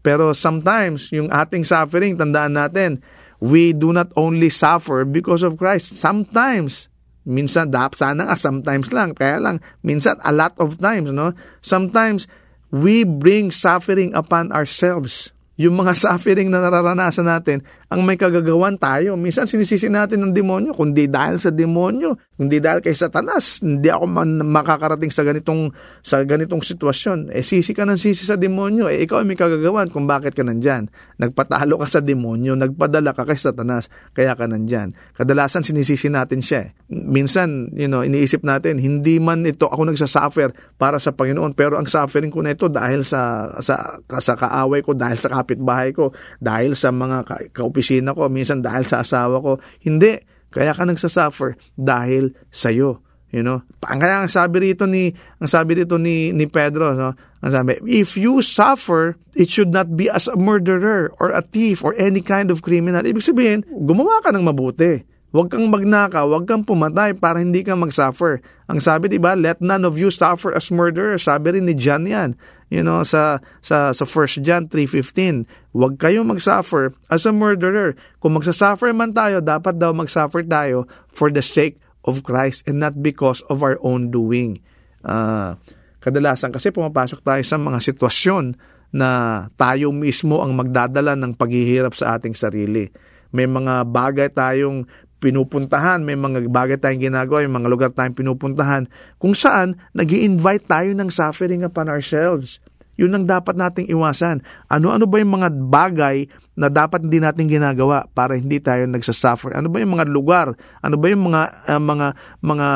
Pero 0.01 0.33
sometimes, 0.33 1.13
yung 1.13 1.29
ating 1.29 1.69
suffering, 1.69 2.17
tandaan 2.17 2.57
natin, 2.57 3.05
we 3.41 3.77
do 3.77 3.93
not 3.93 4.09
only 4.17 4.49
suffer 4.49 5.05
because 5.05 5.45
of 5.45 5.61
Christ. 5.61 6.01
Sometimes, 6.01 6.89
Minsan, 7.25 7.73
dap, 7.73 7.97
sana 7.97 8.29
nga, 8.29 8.37
sometimes 8.37 8.93
lang. 8.93 9.17
Kaya 9.17 9.41
lang, 9.41 9.57
minsan, 9.81 10.21
a 10.21 10.33
lot 10.33 10.53
of 10.61 10.77
times, 10.77 11.09
no? 11.09 11.33
Sometimes, 11.65 12.29
we 12.69 13.03
bring 13.05 13.49
suffering 13.49 14.13
upon 14.13 14.53
ourselves. 14.53 15.33
Yung 15.57 15.79
mga 15.79 15.97
suffering 16.05 16.53
na 16.53 16.61
nararanasan 16.61 17.25
natin, 17.25 17.65
ang 17.89 18.05
may 18.05 18.21
kagagawan 18.21 18.77
tayo. 18.77 19.17
Minsan 19.17 19.49
sinisisi 19.49 19.89
natin 19.89 20.21
ng 20.21 20.33
demonyo, 20.37 20.77
kundi 20.77 21.09
dahil 21.09 21.41
sa 21.41 21.49
demonyo, 21.49 22.19
hindi 22.35 22.59
dahil 22.59 22.83
kay 22.83 22.99
Satanas, 22.99 23.63
hindi 23.63 23.87
ako 23.87 24.11
man 24.11 24.43
makakarating 24.43 25.15
sa 25.15 25.23
ganitong 25.23 25.71
sa 26.03 26.19
ganitong 26.27 26.67
sitwasyon. 26.67 27.31
Eh 27.31 27.47
sisi 27.47 27.71
ka 27.71 27.87
ng 27.87 27.95
sisi 27.95 28.27
sa 28.27 28.35
demonyo, 28.35 28.91
eh 28.91 29.07
ikaw 29.07 29.23
ay 29.23 29.27
may 29.31 29.39
kagagawan 29.39 29.87
kung 29.87 30.11
bakit 30.11 30.35
ka 30.35 30.43
nandyan. 30.43 30.91
Nagpatalo 31.23 31.79
ka 31.79 31.87
sa 31.87 32.03
demonyo, 32.03 32.59
nagpadala 32.59 33.15
ka 33.15 33.23
kay 33.23 33.39
Satanas, 33.39 33.87
kaya 34.19 34.35
ka 34.35 34.51
nandyan. 34.51 34.99
Kadalasan 35.15 35.63
sinisisi 35.63 36.11
natin 36.11 36.43
siya. 36.43 36.67
Eh. 36.67 36.69
Minsan, 36.91 37.71
you 37.71 37.87
know, 37.87 38.03
iniisip 38.03 38.43
natin, 38.43 38.83
hindi 38.83 39.23
man 39.23 39.47
ito 39.47 39.71
ako 39.71 39.95
nagsasuffer 39.95 40.75
para 40.75 40.99
sa 40.99 41.15
Panginoon, 41.15 41.55
pero 41.55 41.79
ang 41.79 41.87
suffering 41.87 42.35
ko 42.35 42.43
na 42.43 42.59
ito 42.59 42.67
dahil 42.67 43.07
sa 43.07 43.47
sa, 43.63 44.03
sa 44.03 44.35
kaaway 44.35 44.83
ko, 44.83 44.91
dahil 44.91 45.23
sa 45.23 45.31
kapitbahay 45.31 45.95
ko, 45.95 46.11
dahil 46.43 46.75
sa 46.75 46.91
mga 46.91 47.19
ka, 47.23 47.37
kaopisina 47.55 48.11
ko, 48.11 48.27
minsan 48.27 48.59
dahil 48.59 48.91
sa 48.91 49.07
asawa 49.07 49.39
ko. 49.39 49.63
Hindi 49.87 50.34
kaya 50.55 50.71
ka 50.71 50.87
nagsasuffer 50.87 51.59
dahil 51.75 52.31
sa 52.55 52.71
iyo. 52.71 53.03
You 53.35 53.43
know? 53.43 53.67
Kaya 53.83 54.23
ang 54.23 54.31
sabi 54.31 54.71
rito 54.71 54.87
ni 54.87 55.11
ang 55.43 55.51
sabi 55.51 55.83
rito 55.83 55.99
ni 55.99 56.31
ni 56.31 56.47
Pedro, 56.47 56.95
no? 56.95 57.19
Ang 57.43 57.51
sabi, 57.51 57.83
if 57.91 58.15
you 58.15 58.39
suffer, 58.41 59.19
it 59.35 59.51
should 59.51 59.75
not 59.75 59.99
be 59.99 60.07
as 60.07 60.31
a 60.31 60.39
murderer 60.39 61.11
or 61.19 61.35
a 61.35 61.43
thief 61.43 61.83
or 61.83 61.99
any 61.99 62.23
kind 62.23 62.49
of 62.55 62.63
criminal. 62.63 63.03
Ibig 63.03 63.27
sabihin, 63.27 63.67
gumawa 63.69 64.23
ka 64.23 64.31
ng 64.31 64.47
mabuti. 64.47 65.03
Huwag 65.35 65.51
kang 65.51 65.67
magnaka, 65.67 66.23
huwag 66.23 66.47
kang 66.47 66.63
pumatay 66.63 67.11
para 67.19 67.43
hindi 67.43 67.67
ka 67.67 67.75
mag-suffer. 67.75 68.39
Ang 68.71 68.79
sabi, 68.79 69.11
di 69.11 69.19
ba, 69.19 69.35
let 69.35 69.59
none 69.59 69.83
of 69.83 69.99
you 69.99 70.07
suffer 70.07 70.55
as 70.55 70.71
murderers. 70.71 71.27
Sabi 71.27 71.59
rin 71.59 71.67
ni 71.67 71.75
John 71.75 72.07
yan. 72.07 72.39
You 72.71 72.87
know, 72.87 73.03
sa, 73.03 73.43
sa, 73.59 73.91
sa 73.91 74.07
1 74.07 74.47
John 74.47 74.71
3.15, 74.71 75.75
huwag 75.75 75.99
kayo 75.99 76.23
mag-suffer 76.23 76.95
as 77.11 77.27
a 77.27 77.35
murderer. 77.35 77.99
Kung 78.23 78.39
magsasuffer 78.39 78.95
man 78.95 79.11
tayo, 79.11 79.43
dapat 79.43 79.75
daw 79.75 79.91
mag-suffer 79.91 80.47
tayo 80.47 80.87
for 81.11 81.35
the 81.35 81.43
sake 81.43 81.83
of 82.07 82.23
Christ 82.23 82.63
and 82.71 82.79
not 82.79 83.03
because 83.03 83.43
of 83.51 83.67
our 83.67 83.75
own 83.83 84.15
doing. 84.15 84.63
Uh, 85.03 85.59
kadalasan 85.99 86.55
kasi 86.55 86.71
pumapasok 86.71 87.27
tayo 87.27 87.43
sa 87.43 87.59
mga 87.59 87.83
sitwasyon 87.83 88.55
na 88.95 89.11
tayo 89.59 89.91
mismo 89.91 90.47
ang 90.47 90.55
magdadala 90.55 91.19
ng 91.19 91.35
paghihirap 91.35 91.99
sa 91.99 92.15
ating 92.15 92.39
sarili. 92.39 92.95
May 93.35 93.51
mga 93.51 93.83
bagay 93.91 94.31
tayong 94.31 94.87
pinupuntahan, 95.25 96.05
may 96.05 96.21
mga 96.21 96.53
bagay 96.53 96.77
tayong 96.77 97.09
ginagawa, 97.09 97.41
may 97.49 97.65
mga 97.65 97.69
lugar 97.73 97.91
tayong 97.97 98.13
pinupuntahan, 98.13 98.85
kung 99.17 99.33
saan 99.33 99.81
nag 99.97 100.13
invite 100.13 100.69
tayo 100.69 100.93
ng 100.93 101.09
suffering 101.09 101.65
upon 101.65 101.89
ourselves. 101.89 102.61
Yun 102.95 103.11
ang 103.11 103.27
dapat 103.27 103.59
nating 103.59 103.91
iwasan. 103.91 104.39
Ano-ano 104.71 105.11
ba 105.11 105.19
yung 105.19 105.35
mga 105.35 105.51
bagay 105.51 106.31
na 106.55 106.71
dapat 106.71 107.03
hindi 107.03 107.19
natin 107.19 107.51
ginagawa 107.51 108.07
para 108.15 108.39
hindi 108.39 108.63
tayo 108.63 108.87
nagsasuffer? 108.87 109.51
Ano 109.59 109.67
ba 109.67 109.83
yung 109.83 109.99
mga 109.99 110.07
lugar? 110.07 110.55
Ano 110.79 110.95
ba 110.95 111.11
yung 111.11 111.27
mga 111.27 111.43
uh, 111.75 111.83
mga 111.83 112.07
mga 112.39 112.69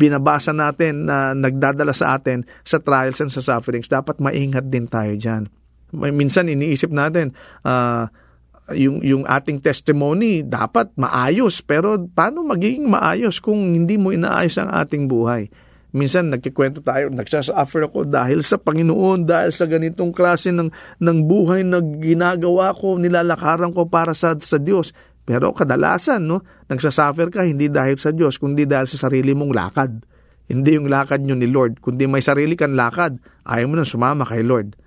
binabasa 0.00 0.56
natin 0.56 1.04
na 1.04 1.36
nagdadala 1.36 1.92
sa 1.92 2.16
atin 2.16 2.48
sa 2.64 2.80
trials 2.80 3.20
and 3.20 3.28
sa 3.28 3.44
sufferings? 3.44 3.92
Dapat 3.92 4.24
maingat 4.24 4.72
din 4.72 4.88
tayo 4.88 5.12
diyan. 5.12 5.52
Minsan 5.92 6.48
iniisip 6.48 6.88
natin, 6.88 7.36
uh, 7.68 8.08
yung 8.70 9.02
yung 9.02 9.24
ating 9.26 9.58
testimony 9.58 10.46
dapat 10.46 10.94
maayos. 10.94 11.58
Pero 11.66 11.98
paano 11.98 12.46
magiging 12.46 12.86
maayos 12.86 13.42
kung 13.42 13.74
hindi 13.74 13.98
mo 13.98 14.14
inaayos 14.14 14.62
ang 14.62 14.70
ating 14.70 15.10
buhay? 15.10 15.50
Minsan 15.92 16.32
nagkikwento 16.32 16.80
tayo 16.80 17.12
nagsasuffer 17.12 17.90
ako 17.90 18.08
dahil 18.08 18.40
sa 18.40 18.56
Panginoon 18.56 19.28
dahil 19.28 19.52
sa 19.52 19.68
ganitong 19.68 20.14
klase 20.14 20.48
ng 20.48 20.72
ng 21.02 21.18
buhay 21.28 21.68
na 21.68 21.84
ginagawa 21.84 22.72
ko 22.72 22.96
nilalakaran 22.96 23.74
ko 23.76 23.90
para 23.90 24.16
sa 24.16 24.32
sa 24.38 24.56
Diyos. 24.56 24.94
Pero 25.26 25.52
kadalasan 25.52 26.24
no 26.24 26.40
nagsasuffer 26.70 27.28
ka 27.28 27.44
hindi 27.44 27.68
dahil 27.68 28.00
sa 28.00 28.14
Diyos 28.14 28.40
kundi 28.40 28.64
dahil 28.64 28.88
sa 28.88 29.10
sarili 29.10 29.36
mong 29.36 29.52
lakad. 29.52 29.92
Hindi 30.48 30.80
yung 30.80 30.88
lakad 30.88 31.20
nyo 31.26 31.36
ni 31.36 31.50
Lord 31.50 31.84
kundi 31.84 32.08
may 32.08 32.24
sarili 32.24 32.56
kang 32.56 32.72
lakad. 32.72 33.20
Ayaw 33.44 33.66
mo 33.68 33.74
nang 33.76 33.88
sumama 33.88 34.24
kay 34.24 34.40
Lord 34.40 34.78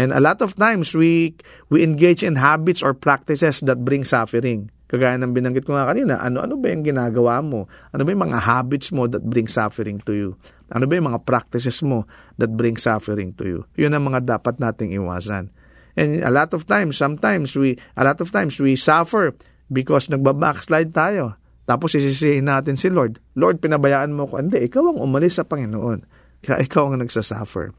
And 0.00 0.16
a 0.16 0.20
lot 0.24 0.40
of 0.40 0.56
times, 0.56 0.96
we, 0.96 1.36
we 1.68 1.84
engage 1.84 2.24
in 2.24 2.40
habits 2.40 2.80
or 2.80 2.96
practices 2.96 3.60
that 3.68 3.84
bring 3.84 4.08
suffering. 4.08 4.72
Kagaya 4.88 5.20
ng 5.20 5.36
binanggit 5.36 5.68
ko 5.68 5.76
nga 5.76 5.92
kanina, 5.92 6.16
ano-ano 6.16 6.56
ba 6.56 6.72
yung 6.72 6.88
ginagawa 6.88 7.44
mo? 7.44 7.68
Ano 7.92 8.08
ba 8.08 8.10
yung 8.10 8.24
mga 8.24 8.40
habits 8.40 8.88
mo 8.96 9.04
that 9.12 9.20
bring 9.20 9.44
suffering 9.44 10.00
to 10.08 10.16
you? 10.16 10.30
Ano 10.72 10.88
ba 10.88 10.96
yung 10.96 11.12
mga 11.12 11.28
practices 11.28 11.84
mo 11.84 12.08
that 12.40 12.56
bring 12.56 12.80
suffering 12.80 13.36
to 13.36 13.44
you? 13.44 13.60
Yun 13.76 13.92
ang 13.92 14.08
mga 14.08 14.24
dapat 14.24 14.56
nating 14.56 14.96
iwasan. 14.96 15.52
And 16.00 16.24
a 16.24 16.32
lot 16.32 16.56
of 16.56 16.64
times, 16.64 16.96
sometimes 16.96 17.52
we, 17.52 17.76
a 17.92 18.02
lot 18.02 18.24
of 18.24 18.32
times 18.32 18.56
we 18.56 18.80
suffer 18.80 19.36
because 19.68 20.08
nagbabackslide 20.08 20.96
tayo. 20.96 21.36
Tapos 21.68 21.92
isisihin 21.92 22.48
natin 22.48 22.80
si 22.80 22.88
Lord. 22.88 23.20
Lord, 23.36 23.60
pinabayaan 23.60 24.16
mo 24.16 24.24
ko. 24.26 24.40
Hindi, 24.40 24.64
ikaw 24.64 24.96
ang 24.96 24.98
umalis 24.98 25.38
sa 25.38 25.44
Panginoon. 25.44 26.02
Kaya 26.40 26.64
ikaw 26.64 26.88
ang 26.88 27.04
nagsasuffer. 27.04 27.76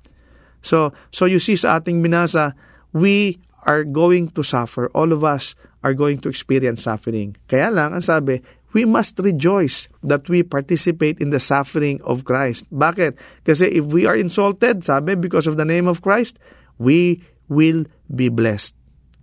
So, 0.62 0.94
so 1.12 1.26
you 1.26 1.42
see 1.42 1.58
sa 1.58 1.82
ating 1.82 2.02
binasa, 2.02 2.54
we 2.94 3.42
are 3.66 3.84
going 3.84 4.30
to 4.34 4.42
suffer. 4.42 4.90
All 4.94 5.14
of 5.14 5.24
us 5.24 5.54
are 5.84 5.94
going 5.94 6.22
to 6.22 6.30
experience 6.30 6.86
suffering. 6.86 7.38
Kaya 7.50 7.70
lang, 7.70 7.94
ang 7.94 8.06
sabi, 8.06 8.42
we 8.74 8.86
must 8.86 9.20
rejoice 9.20 9.90
that 10.02 10.26
we 10.30 10.44
participate 10.44 11.20
in 11.20 11.30
the 11.30 11.42
suffering 11.42 12.00
of 12.06 12.24
Christ. 12.24 12.66
Bakit? 12.72 13.18
Kasi 13.46 13.68
if 13.70 13.86
we 13.90 14.06
are 14.06 14.16
insulted, 14.16 14.86
sabi, 14.86 15.16
because 15.16 15.46
of 15.46 15.58
the 15.58 15.68
name 15.68 15.88
of 15.88 16.02
Christ, 16.02 16.40
we 16.78 17.22
will 17.50 17.86
be 18.08 18.30
blessed. 18.30 18.74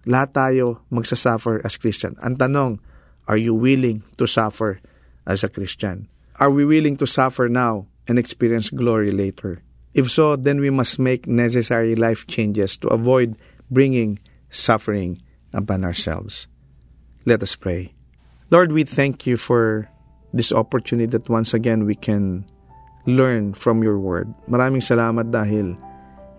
Lahat 0.07 0.33
tayo 0.33 0.81
magsasuffer 0.93 1.61
as 1.65 1.77
Christian. 1.77 2.17
Ang 2.23 2.37
tanong, 2.39 2.79
are 3.27 3.41
you 3.41 3.53
willing 3.53 4.05
to 4.17 4.27
suffer 4.27 4.81
as 5.29 5.45
a 5.45 5.53
Christian? 5.53 6.09
Are 6.39 6.53
we 6.53 6.65
willing 6.65 6.97
to 7.03 7.07
suffer 7.07 7.49
now 7.49 7.91
and 8.07 8.17
experience 8.17 8.71
glory 8.71 9.11
later? 9.11 9.61
If 9.99 10.15
so, 10.15 10.39
then 10.39 10.63
we 10.63 10.71
must 10.71 11.03
make 11.03 11.27
necessary 11.27 11.99
life 11.99 12.31
changes 12.31 12.79
to 12.87 12.89
avoid 12.95 13.35
bringing 13.67 14.23
suffering 14.47 15.19
upon 15.51 15.83
ourselves. 15.83 16.47
Let 17.27 17.43
us 17.43 17.59
pray. 17.59 17.99
Lord, 18.55 18.71
we 18.71 18.87
thank 18.87 19.27
you 19.27 19.35
for 19.35 19.91
this 20.31 20.55
opportunity 20.55 21.11
that 21.19 21.27
once 21.27 21.51
again 21.51 21.83
we 21.83 21.99
can 21.99 22.47
learn 23.11 23.59
from 23.59 23.83
your 23.83 23.99
word. 23.99 24.31
Maraming 24.47 24.87
salamat 24.87 25.35
dahil 25.35 25.75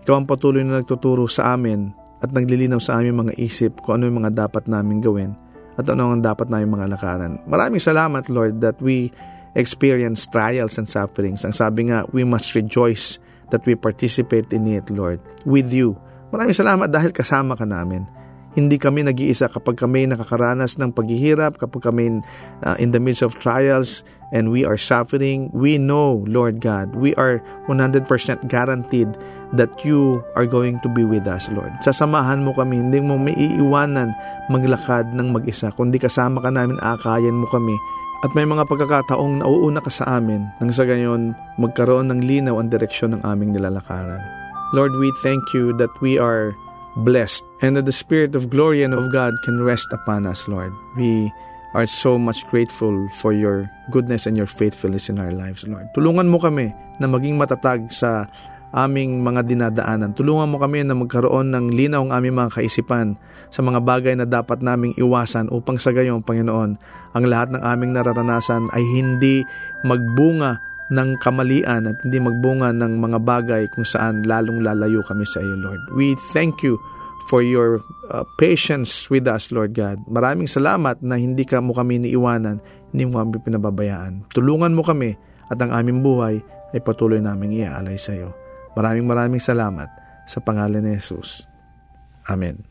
ikaw 0.08 0.24
ang 0.24 0.26
patuloy 0.26 0.64
na 0.64 0.80
nagtuturo 0.80 1.28
sa 1.28 1.52
amin 1.52 1.92
at 2.24 2.32
naglilinaw 2.32 2.80
sa 2.80 2.96
aming 2.96 3.28
mga 3.28 3.36
isip 3.36 3.76
kung 3.84 4.00
ano 4.00 4.08
yung 4.08 4.24
mga 4.24 4.40
dapat 4.40 4.72
namin 4.72 5.04
gawin 5.04 5.36
at 5.76 5.84
ano 5.84 6.16
ang 6.16 6.24
dapat 6.24 6.48
namin 6.48 6.80
mga 6.80 6.96
lakaran. 6.96 7.36
Maraming 7.44 7.84
salamat, 7.84 8.24
Lord, 8.32 8.64
that 8.64 8.80
we 8.80 9.12
experience 9.52 10.24
trials 10.24 10.80
and 10.80 10.88
sufferings. 10.88 11.44
Ang 11.44 11.52
sabi 11.52 11.92
nga, 11.92 12.08
we 12.16 12.24
must 12.24 12.56
rejoice 12.56 13.20
that 13.50 13.62
we 13.66 13.74
participate 13.74 14.50
in 14.50 14.66
it, 14.66 14.86
Lord, 14.90 15.20
with 15.44 15.70
you. 15.70 15.98
Maraming 16.30 16.54
salamat 16.54 16.88
dahil 16.90 17.10
kasama 17.10 17.58
ka 17.58 17.66
namin. 17.66 18.06
Hindi 18.50 18.82
kami 18.82 19.06
nag-iisa 19.06 19.46
kapag 19.46 19.78
kami 19.78 20.10
nakakaranas 20.10 20.74
ng 20.74 20.90
paghihirap, 20.90 21.62
kapag 21.62 21.86
kami 21.86 22.18
uh, 22.66 22.74
in 22.82 22.90
the 22.90 22.98
midst 22.98 23.22
of 23.22 23.38
trials 23.38 24.02
and 24.34 24.50
we 24.50 24.66
are 24.66 24.74
suffering. 24.74 25.54
We 25.54 25.78
know, 25.78 26.26
Lord 26.26 26.58
God, 26.58 26.98
we 26.98 27.14
are 27.14 27.38
100% 27.70 28.10
guaranteed 28.50 29.14
that 29.54 29.70
you 29.86 30.18
are 30.34 30.50
going 30.50 30.82
to 30.82 30.90
be 30.90 31.06
with 31.06 31.30
us, 31.30 31.46
Lord. 31.54 31.70
Sasamahan 31.86 32.42
mo 32.42 32.50
kami, 32.50 32.82
hindi 32.82 32.98
mo 32.98 33.22
may 33.22 33.38
iiwanan 33.38 34.10
maglakad 34.50 35.14
ng 35.14 35.30
mag-isa, 35.30 35.70
kundi 35.78 36.02
kasama 36.02 36.42
ka 36.42 36.50
namin, 36.50 36.74
akayan 36.82 37.38
mo 37.38 37.46
kami 37.54 37.78
at 38.20 38.36
may 38.36 38.44
mga 38.44 38.68
pagkakataong 38.68 39.40
nauuna 39.40 39.80
ka 39.80 39.88
sa 39.88 40.20
amin 40.20 40.44
nang 40.60 40.68
sa 40.68 40.84
gayon 40.84 41.32
magkaroon 41.56 42.12
ng 42.12 42.20
linaw 42.20 42.60
ang 42.60 42.68
direksyon 42.68 43.16
ng 43.16 43.22
aming 43.24 43.56
nilalakaran. 43.56 44.20
Lord, 44.76 44.92
we 45.00 45.08
thank 45.24 45.42
you 45.56 45.72
that 45.80 45.90
we 46.04 46.20
are 46.20 46.52
blessed 47.02 47.42
and 47.64 47.74
that 47.74 47.88
the 47.88 47.96
Spirit 47.96 48.36
of 48.36 48.52
glory 48.52 48.84
and 48.84 48.92
of 48.92 49.10
God 49.10 49.32
can 49.42 49.62
rest 49.64 49.88
upon 49.90 50.28
us, 50.28 50.46
Lord. 50.46 50.70
We 50.94 51.32
are 51.74 51.86
so 51.86 52.18
much 52.18 52.46
grateful 52.50 53.08
for 53.22 53.32
your 53.32 53.70
goodness 53.90 54.26
and 54.26 54.36
your 54.36 54.46
faithfulness 54.46 55.08
in 55.08 55.18
our 55.18 55.32
lives, 55.32 55.62
Lord. 55.66 55.88
Tulungan 55.94 56.28
mo 56.28 56.38
kami 56.38 56.74
na 56.98 57.06
maging 57.06 57.38
matatag 57.38 57.88
sa 57.94 58.26
aming 58.70 59.22
mga 59.22 59.46
dinadaanan. 59.46 60.14
Tulungan 60.14 60.50
mo 60.50 60.62
kami 60.62 60.86
na 60.86 60.94
magkaroon 60.94 61.50
ng 61.50 61.74
linaw 61.74 62.06
ang 62.06 62.12
aming 62.14 62.38
mga 62.38 62.60
kaisipan 62.60 63.18
sa 63.50 63.60
mga 63.66 63.82
bagay 63.82 64.14
na 64.14 64.26
dapat 64.26 64.62
naming 64.62 64.94
iwasan 64.94 65.50
upang 65.50 65.74
sa 65.74 65.90
gayon, 65.90 66.22
Panginoon, 66.22 66.78
ang 67.14 67.24
lahat 67.26 67.50
ng 67.50 67.62
aming 67.62 67.98
nararanasan 67.98 68.70
ay 68.70 68.84
hindi 68.94 69.42
magbunga 69.82 70.62
ng 70.90 71.18
kamalian 71.22 71.86
at 71.86 71.96
hindi 72.02 72.18
magbunga 72.18 72.74
ng 72.74 72.98
mga 72.98 73.18
bagay 73.22 73.62
kung 73.74 73.86
saan 73.86 74.26
lalong 74.26 74.62
lalayo 74.62 75.02
kami 75.06 75.22
sa 75.26 75.38
iyo, 75.42 75.54
Lord. 75.58 75.82
We 75.94 76.18
thank 76.34 76.62
you 76.66 76.78
for 77.30 77.46
your 77.46 77.78
uh, 78.10 78.26
patience 78.42 79.06
with 79.06 79.30
us, 79.30 79.54
Lord 79.54 79.78
God. 79.78 80.02
Maraming 80.10 80.50
salamat 80.50 80.98
na 80.98 81.14
hindi 81.14 81.46
ka 81.46 81.62
mo 81.62 81.70
kami 81.70 82.02
niiwanan, 82.02 82.58
hindi 82.90 83.04
mo 83.06 83.22
kami 83.22 83.38
pinababayaan. 83.38 84.34
Tulungan 84.34 84.74
mo 84.74 84.82
kami 84.82 85.14
at 85.46 85.58
ang 85.62 85.70
aming 85.70 86.02
buhay 86.02 86.42
ay 86.74 86.80
patuloy 86.82 87.22
naming 87.22 87.54
iaalay 87.54 87.94
sa 87.94 88.14
iyo. 88.14 88.34
Maraming 88.78 89.06
maraming 89.06 89.42
salamat 89.42 89.90
sa 90.30 90.38
pangalan 90.38 90.82
ni 90.84 90.94
Jesus. 90.94 91.46
Amen. 92.30 92.62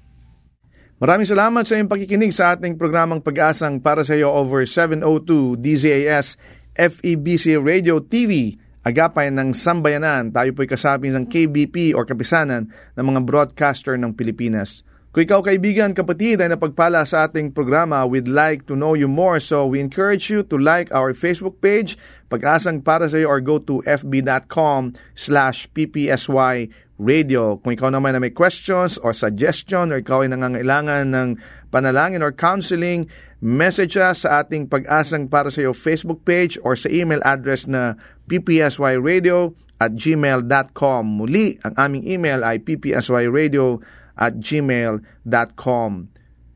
Maraming 0.99 1.27
salamat 1.27 1.63
sa 1.63 1.79
iyong 1.79 1.87
pakikinig 1.87 2.35
sa 2.35 2.55
ating 2.55 2.75
programang 2.75 3.23
pag-asang 3.23 3.79
para 3.79 4.03
sa 4.03 4.19
iyo 4.19 4.27
over 4.31 4.67
702 4.67 5.55
DZAS 5.55 6.35
FEBC 6.75 7.55
Radio 7.59 8.03
TV, 8.03 8.59
agapay 8.83 9.31
ng 9.31 9.55
sambayanan. 9.55 10.31
Tayo 10.31 10.51
po'y 10.51 10.67
kasabi 10.67 11.11
ng 11.11 11.27
KBP 11.27 11.95
or 11.95 12.03
kapisanan 12.03 12.71
ng 12.99 13.05
mga 13.15 13.23
broadcaster 13.23 13.95
ng 13.95 14.11
Pilipinas. 14.11 14.83
Kung 15.09 15.25
ikaw 15.25 15.41
kaibigan, 15.41 15.97
kapatid 15.97 16.37
ay 16.37 16.53
napagpala 16.53 17.01
sa 17.01 17.25
ating 17.25 17.49
programa, 17.49 18.05
we'd 18.05 18.29
like 18.29 18.69
to 18.69 18.77
know 18.77 18.93
you 18.93 19.09
more. 19.09 19.41
So 19.41 19.65
we 19.65 19.81
encourage 19.81 20.29
you 20.29 20.45
to 20.45 20.55
like 20.61 20.93
our 20.93 21.17
Facebook 21.17 21.57
page, 21.65 21.97
Pag-asang 22.29 22.85
para 22.85 23.09
sa 23.09 23.17
iyo, 23.17 23.25
or 23.25 23.41
go 23.41 23.57
to 23.57 23.81
fb.com 23.89 24.93
slash 25.17 25.65
ppsy 25.73 26.69
radio. 27.01 27.57
Kung 27.57 27.73
ikaw 27.73 27.89
naman 27.89 28.13
na 28.13 28.21
may 28.21 28.29
questions 28.29 29.01
or 29.01 29.17
suggestion 29.17 29.89
or 29.89 29.97
ikaw 29.97 30.21
ay 30.21 30.29
nangangailangan 30.29 31.09
ng 31.09 31.29
panalangin 31.73 32.21
or 32.21 32.29
counseling, 32.29 33.09
message 33.41 33.97
us 33.97 34.29
sa 34.29 34.45
ating 34.45 34.69
pag-asang 34.69 35.25
para 35.25 35.49
sa 35.49 35.65
iyo 35.65 35.73
Facebook 35.73 36.21
page 36.21 36.61
or 36.61 36.77
sa 36.77 36.85
email 36.93 37.23
address 37.25 37.65
na 37.65 37.97
ppsyradio 38.29 39.57
at 39.81 39.97
gmail.com. 39.97 41.03
Muli, 41.07 41.57
ang 41.65 41.73
aming 41.81 42.05
email 42.05 42.45
ay 42.45 42.61
ppsyradio 42.61 43.81
at 44.19 44.43
gmail.com. 44.43 45.91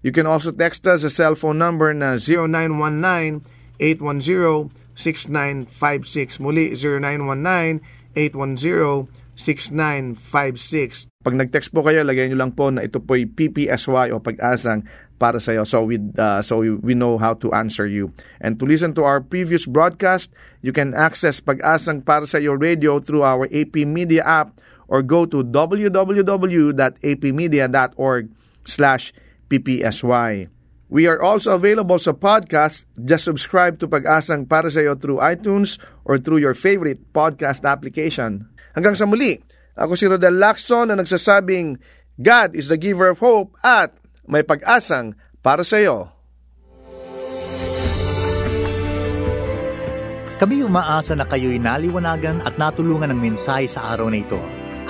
You 0.03 0.11
can 0.11 0.27
also 0.27 0.51
text 0.51 0.83
us 0.83 1.07
sa 1.07 1.09
cellphone 1.09 1.55
number 1.55 1.95
na 1.95 2.19
0919-810-6956. 3.79 6.43
Muli, 6.43 6.75
0919-810-6956. 8.19 11.07
Pag 11.23 11.39
nag-text 11.39 11.71
po 11.71 11.87
kayo, 11.87 12.03
lagay 12.03 12.27
nyo 12.27 12.35
lang 12.35 12.51
po 12.51 12.67
na 12.67 12.83
ito 12.83 12.99
po'y 12.99 13.23
PPSY 13.31 14.11
o 14.11 14.19
pag-asang 14.19 14.83
para 15.15 15.39
sa 15.39 15.55
iyo. 15.55 15.63
So 15.63 15.87
we 15.87 16.03
uh, 16.19 16.43
so 16.43 16.59
we 16.59 16.99
know 16.99 17.15
how 17.15 17.31
to 17.39 17.47
answer 17.55 17.87
you. 17.87 18.11
And 18.43 18.59
to 18.59 18.67
listen 18.67 18.91
to 18.99 19.07
our 19.07 19.23
previous 19.23 19.63
broadcast, 19.63 20.35
you 20.59 20.75
can 20.75 20.91
access 20.91 21.39
Pag-asang 21.39 22.03
para 22.03 22.27
sa 22.27 22.43
iyo 22.43 22.59
radio 22.59 22.99
through 22.99 23.23
our 23.23 23.47
AP 23.47 23.87
Media 23.87 24.19
app 24.27 24.59
or 24.93 25.01
go 25.01 25.25
to 25.25 25.41
www.apmedia.org 25.41 28.23
slash 28.61 29.09
ppsy. 29.49 30.45
We 30.93 31.09
are 31.09 31.17
also 31.17 31.57
available 31.57 31.97
sa 31.97 32.13
podcast. 32.13 32.85
Just 33.01 33.25
subscribe 33.25 33.81
to 33.81 33.89
Pag-asang 33.89 34.45
para 34.45 34.69
sa 34.69 34.85
iyo 34.85 34.93
through 34.93 35.17
iTunes 35.25 35.81
or 36.05 36.21
through 36.21 36.37
your 36.37 36.53
favorite 36.53 37.01
podcast 37.09 37.65
application. 37.65 38.45
Hanggang 38.77 38.93
sa 38.93 39.09
muli, 39.09 39.41
ako 39.73 39.97
si 39.97 40.05
Rodel 40.05 40.37
Lacson 40.37 40.93
na 40.93 40.95
nagsasabing 41.01 41.81
God 42.21 42.53
is 42.53 42.69
the 42.69 42.77
giver 42.77 43.09
of 43.09 43.17
hope 43.17 43.57
at 43.65 43.97
may 44.29 44.45
pag-asang 44.45 45.17
para 45.41 45.65
sa 45.65 45.81
iyo. 45.81 46.13
Kami 50.37 50.61
umaasa 50.61 51.17
na 51.17 51.25
kayo'y 51.25 51.57
naliwanagan 51.57 52.45
at 52.45 52.53
natulungan 52.61 53.09
ng 53.09 53.17
mensahe 53.17 53.65
sa 53.65 53.97
araw 53.97 54.13
na 54.13 54.21
ito. 54.21 54.37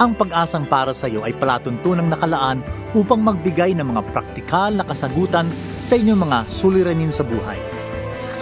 Ang 0.04 0.20
pag-asang 0.20 0.68
para 0.68 0.92
sa 0.92 1.08
iyo 1.08 1.24
ay 1.24 1.32
palatuntunang 1.40 2.12
nakalaan 2.12 2.60
upang 2.92 3.24
magbigay 3.24 3.72
ng 3.72 3.88
mga 3.88 4.04
praktikal 4.12 4.68
na 4.76 4.84
kasagutan 4.84 5.48
sa 5.80 5.96
inyong 5.96 6.28
mga 6.28 6.38
suliranin 6.52 7.08
sa 7.08 7.24
buhay. 7.24 7.56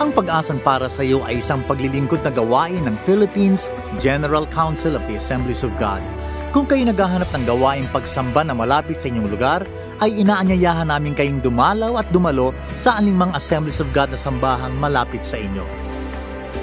Ang 0.01 0.09
pag-asang 0.09 0.57
para 0.65 0.89
sa 0.89 1.05
iyo 1.05 1.21
ay 1.21 1.37
isang 1.37 1.61
paglilingkod 1.69 2.25
na 2.25 2.33
gawain 2.33 2.81
ng 2.89 2.97
Philippines 3.05 3.69
General 4.01 4.49
Council 4.49 4.97
of 4.97 5.05
the 5.05 5.21
Assemblies 5.21 5.61
of 5.61 5.69
God. 5.77 6.01
Kung 6.49 6.65
kayo 6.65 6.81
naghahanap 6.81 7.29
ng 7.29 7.45
gawaing 7.45 7.85
pagsamba 7.93 8.41
na 8.41 8.57
malapit 8.57 8.97
sa 8.97 9.13
inyong 9.13 9.29
lugar, 9.29 9.61
ay 10.01 10.17
inaanyayahan 10.17 10.89
namin 10.89 11.13
kayong 11.13 11.45
dumalaw 11.45 12.01
at 12.01 12.09
dumalo 12.09 12.57
sa 12.73 12.97
aningmang 12.97 13.37
Assemblies 13.37 13.77
of 13.77 13.85
God 13.93 14.09
na 14.09 14.17
sambahang 14.17 14.73
malapit 14.81 15.21
sa 15.21 15.37
inyo. 15.37 15.61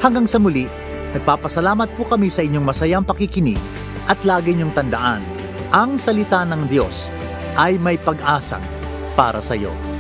Hanggang 0.03 0.27
sa 0.27 0.43
muli, 0.43 0.67
nagpapasalamat 1.15 1.95
po 1.95 2.03
kami 2.03 2.35
sa 2.35 2.43
inyong 2.43 2.67
masayang 2.67 3.07
pakikinig 3.07 3.63
at 4.09 4.25
lagi 4.25 4.57
niyong 4.57 4.73
tandaan, 4.73 5.21
ang 5.69 6.01
salita 6.01 6.43
ng 6.49 6.65
Diyos 6.67 7.13
ay 7.61 7.77
may 7.77 8.01
pag-asang 8.01 8.65
para 9.13 9.45
sa 9.45 9.53
iyo. 9.53 9.98